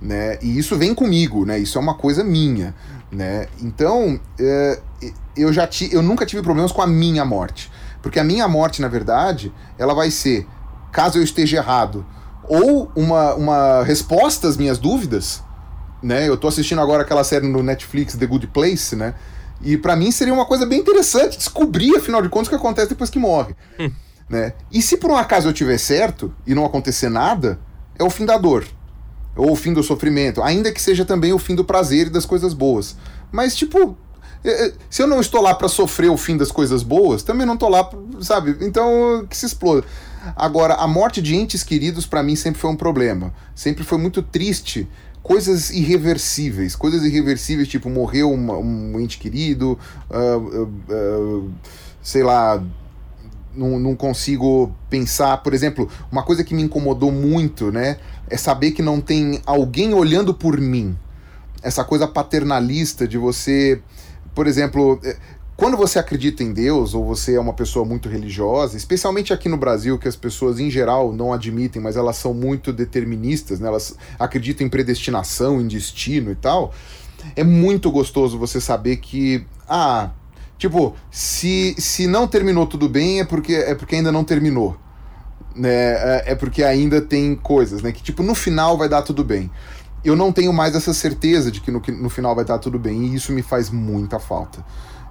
[0.00, 0.38] Né?
[0.40, 1.58] E isso vem comigo, né?
[1.58, 2.74] Isso é uma coisa minha,
[3.12, 3.46] né?
[3.60, 4.80] Então, é,
[5.36, 7.70] eu já ti, eu nunca tive problemas com a minha morte,
[8.00, 10.46] porque a minha morte, na verdade, ela vai ser,
[10.90, 12.06] caso eu esteja errado,
[12.48, 15.42] ou uma, uma resposta às minhas dúvidas,
[16.02, 16.28] né?
[16.28, 19.14] Eu tô assistindo agora aquela série no Netflix, The Good Place, né?
[19.62, 22.88] E para mim seria uma coisa bem interessante descobrir, afinal de contas, o que acontece
[22.88, 23.54] depois que morre.
[23.78, 23.90] Hum.
[24.28, 24.54] Né?
[24.70, 27.58] E se por um acaso eu tiver certo e não acontecer nada,
[27.98, 28.66] é o fim da dor.
[29.36, 30.42] Ou o fim do sofrimento.
[30.42, 32.96] Ainda que seja também o fim do prazer e das coisas boas.
[33.30, 33.96] Mas, tipo,
[34.42, 37.46] é, é, se eu não estou lá para sofrer o fim das coisas boas, também
[37.46, 37.88] não estou lá,
[38.20, 38.56] sabe?
[38.60, 39.84] Então, que se exploda.
[40.36, 43.32] Agora, a morte de entes queridos para mim sempre foi um problema.
[43.54, 44.88] Sempre foi muito triste.
[45.22, 49.78] Coisas irreversíveis, coisas irreversíveis, tipo morreu um, ente querido,
[50.10, 51.50] uh, uh, uh,
[52.02, 52.62] sei lá,
[53.54, 55.38] não, não consigo pensar.
[55.38, 57.98] Por exemplo, uma coisa que me incomodou muito, né,
[58.28, 60.96] é saber que não tem alguém olhando por mim.
[61.62, 63.82] Essa coisa paternalista de você,
[64.34, 64.98] por exemplo,
[65.60, 69.58] quando você acredita em Deus ou você é uma pessoa muito religiosa, especialmente aqui no
[69.58, 73.68] Brasil, que as pessoas em geral não admitem, mas elas são muito deterministas, né?
[73.68, 76.72] elas acreditam em predestinação, em destino e tal,
[77.36, 80.08] é muito gostoso você saber que, ah,
[80.56, 84.78] tipo, se, se não terminou tudo bem é porque, é porque ainda não terminou.
[85.54, 85.68] Né?
[85.68, 87.92] É, é porque ainda tem coisas, né?
[87.92, 89.50] Que tipo, no final vai dar tudo bem
[90.02, 93.08] eu não tenho mais essa certeza de que no, no final vai dar tudo bem,
[93.08, 94.64] e isso me faz muita falta.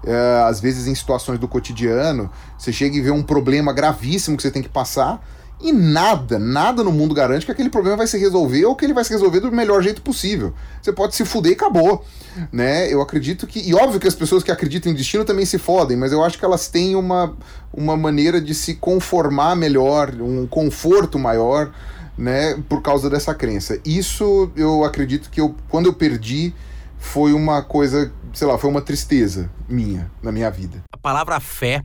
[0.05, 4.43] É, às vezes em situações do cotidiano, você chega e vê um problema gravíssimo que
[4.43, 5.21] você tem que passar
[5.61, 8.93] e nada, nada no mundo garante que aquele problema vai se resolver ou que ele
[8.93, 10.53] vai se resolver do melhor jeito possível.
[10.81, 12.05] Você pode se fuder e acabou,
[12.51, 12.91] né?
[12.91, 15.97] Eu acredito que e óbvio que as pessoas que acreditam em destino também se fodem,
[15.97, 17.35] mas eu acho que elas têm uma
[17.73, 21.71] uma maneira de se conformar melhor, um conforto maior,
[22.17, 23.79] né, por causa dessa crença.
[23.83, 26.53] Isso eu acredito que eu quando eu perdi
[26.99, 30.83] foi uma coisa, sei lá, foi uma tristeza minha na minha vida.
[30.93, 31.81] A palavra fé,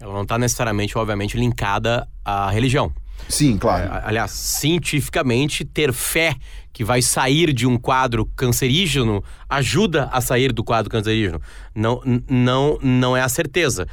[0.00, 2.92] ela não está necessariamente, obviamente, linkada à religião.
[3.28, 3.92] Sim, claro.
[3.92, 6.34] É, aliás, cientificamente, ter fé
[6.72, 11.40] que vai sair de um quadro cancerígeno ajuda a sair do quadro cancerígeno.
[11.74, 13.86] Não, não, não é a certeza.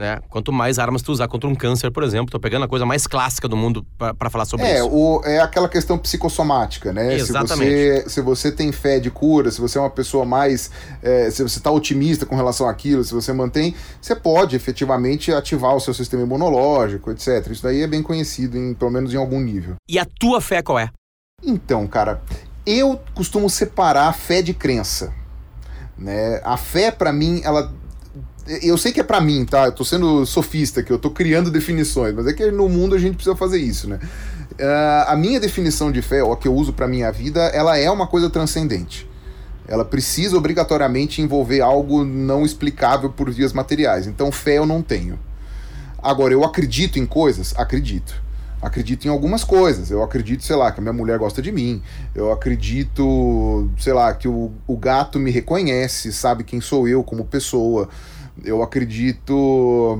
[0.00, 0.18] Né?
[0.30, 3.06] Quanto mais armas tu usar contra um câncer, por exemplo, tô pegando a coisa mais
[3.06, 4.88] clássica do mundo para falar sobre é, isso.
[4.88, 7.16] O, é aquela questão psicossomática, né?
[7.16, 7.70] Exatamente.
[7.70, 10.70] Se você, se você tem fé de cura, se você é uma pessoa mais.
[11.02, 15.76] É, se você está otimista com relação àquilo, se você mantém, você pode efetivamente ativar
[15.76, 17.48] o seu sistema imunológico, etc.
[17.50, 19.74] Isso daí é bem conhecido, em, pelo menos em algum nível.
[19.86, 20.88] E a tua fé qual é?
[21.44, 22.22] Então, cara,
[22.64, 25.12] eu costumo separar fé de crença.
[25.98, 26.40] Né?
[26.42, 27.70] A fé, para mim, ela
[28.62, 29.66] eu sei que é para mim, tá?
[29.66, 32.98] Eu tô sendo sofista aqui, eu tô criando definições, mas é que no mundo a
[32.98, 33.98] gente precisa fazer isso, né?
[34.52, 37.78] Uh, a minha definição de fé, ou a que eu uso para minha vida, ela
[37.78, 39.08] é uma coisa transcendente.
[39.68, 44.06] Ela precisa obrigatoriamente envolver algo não explicável por vias materiais.
[44.06, 45.18] Então, fé eu não tenho.
[46.02, 47.54] Agora, eu acredito em coisas?
[47.56, 48.20] Acredito.
[48.60, 49.90] Acredito em algumas coisas.
[49.90, 51.80] Eu acredito, sei lá, que a minha mulher gosta de mim.
[52.14, 57.24] Eu acredito, sei lá, que o, o gato me reconhece, sabe quem sou eu como
[57.24, 57.88] pessoa.
[58.44, 59.98] Eu acredito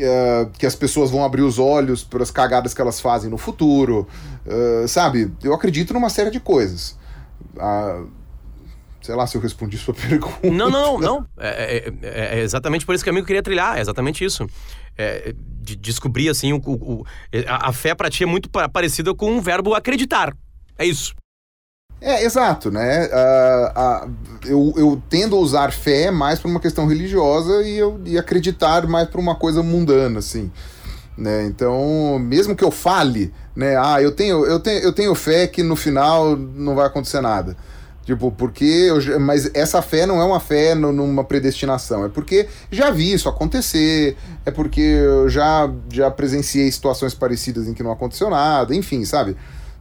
[0.00, 3.38] uh, que as pessoas vão abrir os olhos para as cagadas que elas fazem no
[3.38, 4.06] futuro.
[4.46, 5.32] Uh, sabe?
[5.42, 6.98] Eu acredito numa série de coisas.
[7.56, 8.08] Uh,
[9.02, 10.50] sei lá se eu respondi sua pergunta.
[10.50, 11.26] Não, não, não.
[11.38, 13.78] É, é, é, é exatamente por esse caminho que eu queria trilhar.
[13.78, 14.46] É exatamente isso.
[14.96, 17.04] É, de descobrir, assim, o, o,
[17.46, 20.34] a, a fé para ti é muito parecida com o verbo acreditar.
[20.78, 21.14] É isso.
[22.00, 23.08] É, exato, né?
[23.08, 24.10] Uh, uh,
[24.46, 28.86] eu, eu tendo a usar fé mais para uma questão religiosa e, eu, e acreditar
[28.86, 30.50] mais para uma coisa mundana, assim.
[31.16, 31.44] Né?
[31.44, 33.76] Então, mesmo que eu fale, né?
[33.76, 37.54] Ah, eu tenho, eu, tenho, eu tenho fé que no final não vai acontecer nada.
[38.06, 42.48] Tipo, porque eu, mas essa fé não é uma fé no, numa predestinação, é porque
[42.70, 47.92] já vi isso acontecer, é porque eu já, já presenciei situações parecidas em que não
[47.92, 49.36] aconteceu nada, enfim, sabe?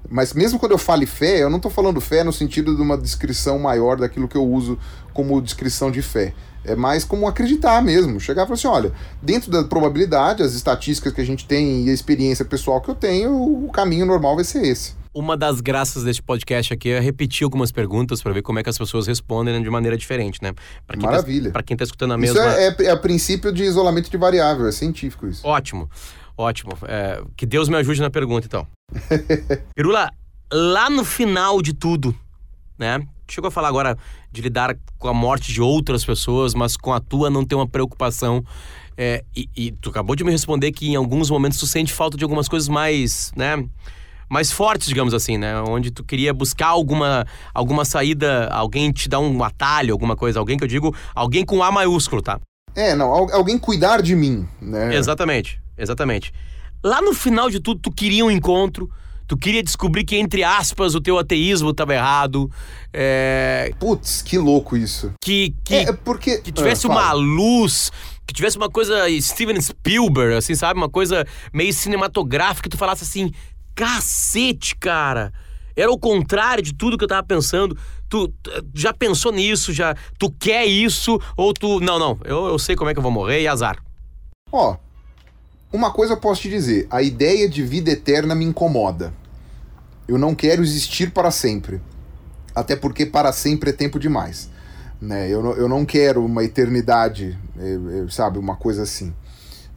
[0.07, 2.97] Mas mesmo quando eu falo fé, eu não estou falando fé no sentido de uma
[2.97, 4.77] descrição maior daquilo que eu uso
[5.13, 6.33] como descrição de fé.
[6.63, 8.19] É mais como acreditar mesmo.
[8.19, 8.91] Chegar e falar assim: olha,
[9.21, 12.95] dentro da probabilidade, as estatísticas que a gente tem e a experiência pessoal que eu
[12.95, 14.97] tenho, o caminho normal vai ser esse.
[15.13, 18.69] Uma das graças deste podcast aqui é repetir algumas perguntas para ver como é que
[18.69, 20.53] as pessoas respondem de maneira diferente, né?
[20.85, 21.45] Pra quem tá Maravilha.
[21.45, 22.39] Tá, para quem está escutando a mesma.
[22.39, 25.45] Isso é, é, é princípio de isolamento de variável, é científico isso.
[25.47, 25.89] Ótimo.
[26.37, 26.77] Ótimo.
[26.83, 28.67] É, que Deus me ajude na pergunta, então.
[29.75, 30.11] Pirula,
[30.51, 32.15] lá no final de tudo,
[32.77, 33.01] né?
[33.29, 33.97] Chegou a falar agora
[34.31, 37.67] de lidar com a morte de outras pessoas, mas com a tua não ter uma
[37.67, 38.43] preocupação.
[38.97, 42.17] É, e, e, tu acabou de me responder que em alguns momentos tu sente falta
[42.17, 43.63] de algumas coisas mais, né?
[44.27, 45.61] Mais fortes, digamos assim, né?
[45.61, 50.39] Onde tu queria buscar alguma, alguma saída, alguém te dar um atalho, alguma coisa.
[50.39, 52.39] Alguém que eu digo, alguém com A maiúsculo, tá?
[52.75, 54.95] É, não, alguém cuidar de mim, né?
[54.95, 55.59] Exatamente.
[55.77, 56.33] Exatamente.
[56.84, 58.89] Lá no final de tudo, tu queria um encontro,
[59.27, 62.49] tu queria descobrir que, entre aspas, o teu ateísmo estava errado.
[62.93, 65.13] É, Putz, que louco isso.
[65.21, 66.38] que, que, É, é porque.
[66.39, 67.91] que tivesse Ah, uma luz,
[68.25, 70.80] que tivesse uma coisa Steven Spielberg, assim, sabe?
[70.80, 73.32] Uma coisa meio cinematográfica, que tu falasse assim,
[73.75, 75.34] cacete, cara.
[75.75, 77.77] Era o contrário de tudo que eu tava pensando.
[78.09, 79.71] Tu, tu já pensou nisso?
[79.71, 82.19] Já tu quer isso ou tu não, não.
[82.25, 83.77] Eu, eu sei como é que eu vou morrer e azar.
[84.51, 84.75] Ó,
[85.72, 89.13] uma coisa eu posso te dizer: a ideia de vida eterna me incomoda.
[90.07, 91.82] Eu não quero existir para sempre.
[92.55, 94.49] Até porque para sempre é tempo demais.
[95.01, 95.30] Né?
[95.30, 98.38] Eu, não- eu não quero uma eternidade, eh, eh, sabe?
[98.39, 99.13] Uma coisa assim.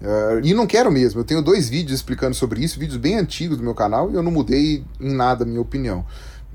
[0.01, 1.21] Eh, e não quero mesmo.
[1.21, 4.23] Eu tenho dois vídeos explicando sobre isso, vídeos bem antigos do meu canal, e eu
[4.23, 6.05] não mudei em nada a minha opinião.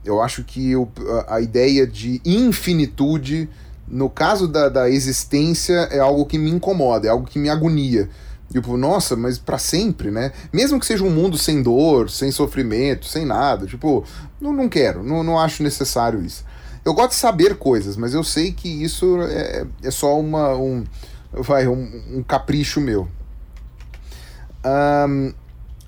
[0.03, 0.91] Eu acho que eu-
[1.27, 3.47] a- a ideia de infinitude,
[3.87, 8.09] no caso da, da existência, é algo que me incomoda, é algo que me agonia.
[8.51, 10.31] Tipo, nossa, mas pra sempre, né?
[10.53, 14.05] Mesmo que seja um mundo sem dor, sem sofrimento, sem nada, tipo,
[14.39, 16.45] não, não quero, não, não acho necessário isso.
[16.85, 20.85] Eu gosto de saber coisas, mas eu sei que isso é, é só uma, um,
[21.33, 23.07] vai, um, um capricho meu.
[24.63, 25.33] Ahn,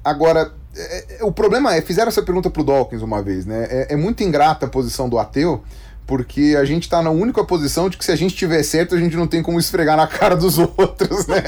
[0.03, 3.68] agora, é- é- o problema é, fizeram essa pergunta pro Dawkins uma vez, né?
[3.70, 5.64] É, é muito ingrata a posição do ateu,
[6.10, 8.97] porque a gente tá na única posição de que se a gente tiver certo, a
[8.97, 11.43] gente não tem como esfregar na cara dos outros, né?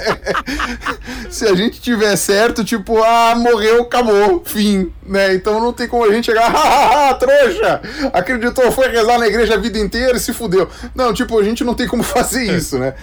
[1.32, 5.34] se a gente tiver certo, tipo, ah, morreu, acabou, fim, né?
[5.34, 7.82] Então não tem como a gente chegar, hahaha, trouxa!
[8.14, 10.70] Acreditou, foi rezar na igreja a vida inteira e se fudeu.
[10.94, 12.94] Não, tipo, a gente não tem como fazer isso, né?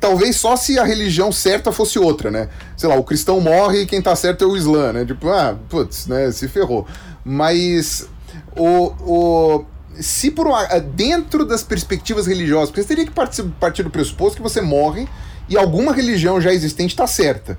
[0.00, 2.48] Talvez só se a religião certa fosse outra, né?
[2.76, 5.04] Sei lá, o cristão morre e quem tá certo é o Islã, né?
[5.04, 6.28] Tipo, ah, putz, né?
[6.32, 6.88] Se ferrou.
[7.24, 8.08] Mas
[8.56, 8.92] o.
[9.00, 13.90] o se por uma, dentro das perspectivas religiosas, porque você teria que partir, partir do
[13.90, 15.08] pressuposto que você morre
[15.48, 17.58] e alguma religião já existente está certa.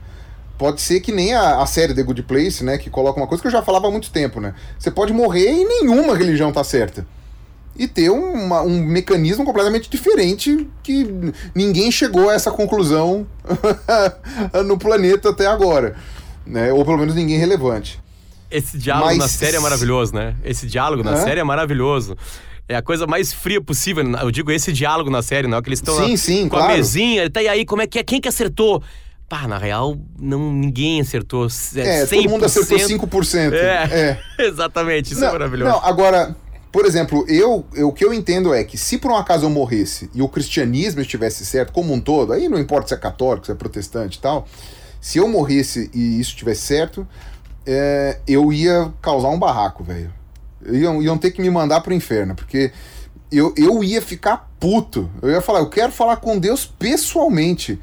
[0.57, 2.77] Pode ser que nem a, a série The Good Place, né?
[2.77, 4.53] Que coloca uma coisa que eu já falava há muito tempo, né?
[4.77, 7.07] Você pode morrer e nenhuma religião tá certa
[7.77, 13.25] e ter uma- um mecanismo completamente diferente que ninguém chegou a essa conclusão
[14.65, 15.95] no planeta até agora,
[16.45, 16.73] né?
[16.73, 17.99] Ou pelo menos ninguém relevante.
[18.51, 20.35] Esse diálogo Mas- na série é maravilhoso, né?
[20.43, 21.23] Esse diálogo na Hã?
[21.23, 22.17] série é maravilhoso.
[22.67, 24.03] É a coisa mais fria possível.
[24.21, 25.61] Eu digo esse diálogo na série, não?
[25.61, 26.73] Que eles estão Sim, com claro.
[26.73, 27.29] a mesinha.
[27.29, 28.03] Tá, e aí, como é que é?
[28.03, 28.81] Quem que acertou?
[29.27, 31.45] Pá, na real, não, ninguém acertou.
[31.45, 32.09] É, 100%.
[32.09, 33.53] todo mundo acertou 5%.
[33.53, 35.13] É, exatamente.
[35.13, 35.71] Isso é Não, maravilhoso.
[35.71, 36.35] Não, agora,
[36.71, 39.49] por exemplo, eu, eu- o que eu entendo é que se por um acaso eu
[39.51, 43.45] morresse e o cristianismo estivesse certo como um todo, aí não importa se é católico,
[43.45, 44.47] se é protestante e tal,
[44.99, 47.07] se eu morresse e isso estivesse certo,
[47.71, 50.11] é, eu ia causar um barraco, velho.
[50.65, 52.71] Iam, iam ter que me mandar pro inferno, porque
[53.31, 55.07] eu, eu ia ficar puto.
[55.21, 57.79] Eu ia falar, eu quero falar com Deus pessoalmente.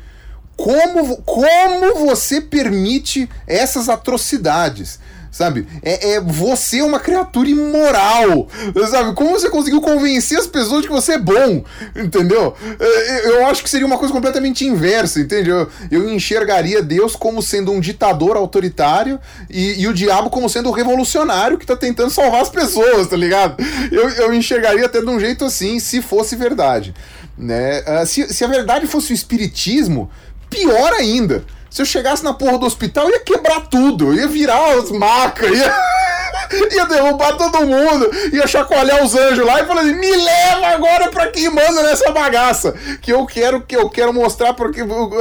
[0.56, 4.98] Como, como você permite essas atrocidades?
[5.30, 5.66] Sabe?
[5.82, 8.48] É, é você é uma criatura imoral.
[8.90, 9.14] Sabe?
[9.14, 11.64] Como você conseguiu convencer as pessoas de que você é bom?
[11.94, 12.54] Entendeu?
[12.78, 15.50] É, Eu acho que seria uma coisa completamente inversa, entende?
[15.50, 19.18] Eu, eu enxergaria Deus como sendo um ditador autoritário
[19.50, 23.16] e, e o diabo como sendo o revolucionário que tá tentando salvar as pessoas, tá
[23.16, 23.62] ligado?
[23.90, 26.94] Eu, eu enxergaria até de um jeito assim, se fosse verdade.
[27.36, 27.82] Né?
[27.86, 30.10] Ah, se, se a verdade fosse o espiritismo,
[30.48, 31.44] pior ainda.
[31.70, 35.74] Se eu chegasse na porra do hospital, ia quebrar tudo, ia virar as macas, ia,
[36.72, 41.10] ia derrubar todo mundo, ia chacoalhar os anjos lá e falar assim: me leva agora
[41.10, 42.74] pra quem manda nessa bagaça.
[43.02, 44.80] Que eu quero que eu quero mostrar porque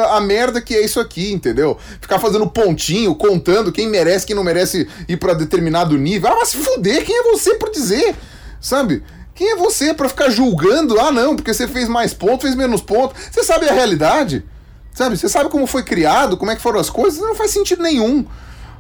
[0.10, 1.78] a merda que é isso aqui, entendeu?
[2.00, 6.30] Ficar fazendo pontinho, contando quem merece, quem não merece ir pra determinado nível.
[6.32, 8.16] Ah, mas se fuder, quem é você por dizer?
[8.62, 9.04] Sabe?
[9.34, 10.98] Quem é você pra ficar julgando?
[11.00, 13.14] Ah, não, porque você fez mais ponto, fez menos ponto.
[13.30, 14.46] Você sabe a realidade?
[14.96, 15.18] Sabe?
[15.18, 17.20] Você sabe como foi criado, como é que foram as coisas?
[17.20, 18.26] Não faz sentido nenhum,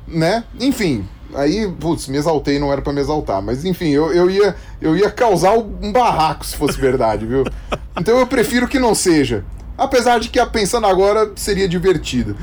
[0.08, 0.46] né?
[0.58, 4.56] Enfim, aí, putz, me exaltei, não era pra me exaltar, mas enfim, eu, eu, ia,
[4.82, 7.44] eu ia causar um barraco se fosse verdade, viu?
[7.98, 9.46] Então eu prefiro que não seja.
[9.78, 12.36] Apesar de que, pensando agora, seria divertido.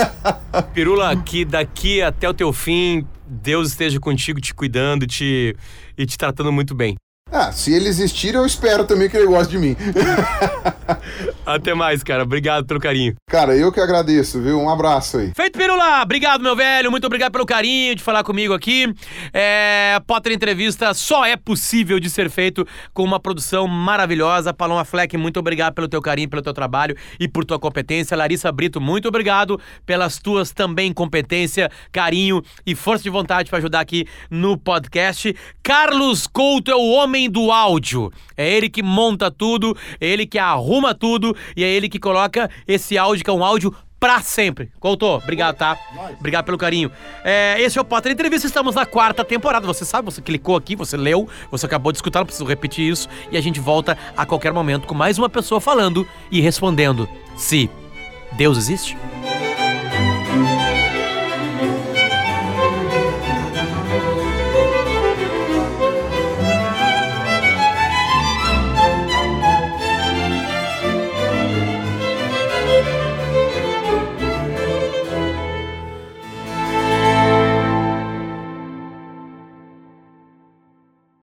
[0.72, 5.54] Pirula, que daqui até o teu fim, Deus esteja contigo, te cuidando te,
[5.96, 6.96] e te tratando muito bem.
[7.30, 9.76] Ah, se ele existir, eu espero também que ele goste de mim.
[11.48, 12.24] Até mais, cara.
[12.24, 13.14] Obrigado pelo carinho.
[13.26, 14.60] Cara, eu que agradeço, viu?
[14.60, 15.32] Um abraço aí.
[15.34, 16.02] Feito, Pirula!
[16.02, 16.90] Obrigado, meu velho.
[16.90, 18.92] Muito obrigado pelo carinho de falar comigo aqui.
[19.32, 24.52] É, Potter Entrevista só é possível de ser feito com uma produção maravilhosa.
[24.52, 28.14] Paloma Fleck, muito obrigado pelo teu carinho, pelo teu trabalho e por tua competência.
[28.14, 33.80] Larissa Brito, muito obrigado pelas tuas também competência, carinho e força de vontade para ajudar
[33.80, 35.34] aqui no podcast.
[35.62, 38.12] Carlos Couto é o homem do áudio.
[38.36, 42.50] É ele que monta tudo, é ele que arruma tudo e é ele que coloca
[42.66, 44.70] esse áudio que é um áudio pra sempre.
[44.78, 45.76] Couto, obrigado, tá?
[46.18, 46.90] Obrigado pelo carinho.
[47.24, 49.66] É, esse é o Potter Entrevista, estamos na quarta temporada.
[49.66, 53.08] Você sabe, você clicou aqui, você leu, você acabou de escutar, não preciso repetir isso.
[53.30, 57.68] E a gente volta a qualquer momento com mais uma pessoa falando e respondendo se
[58.36, 58.96] Deus existe.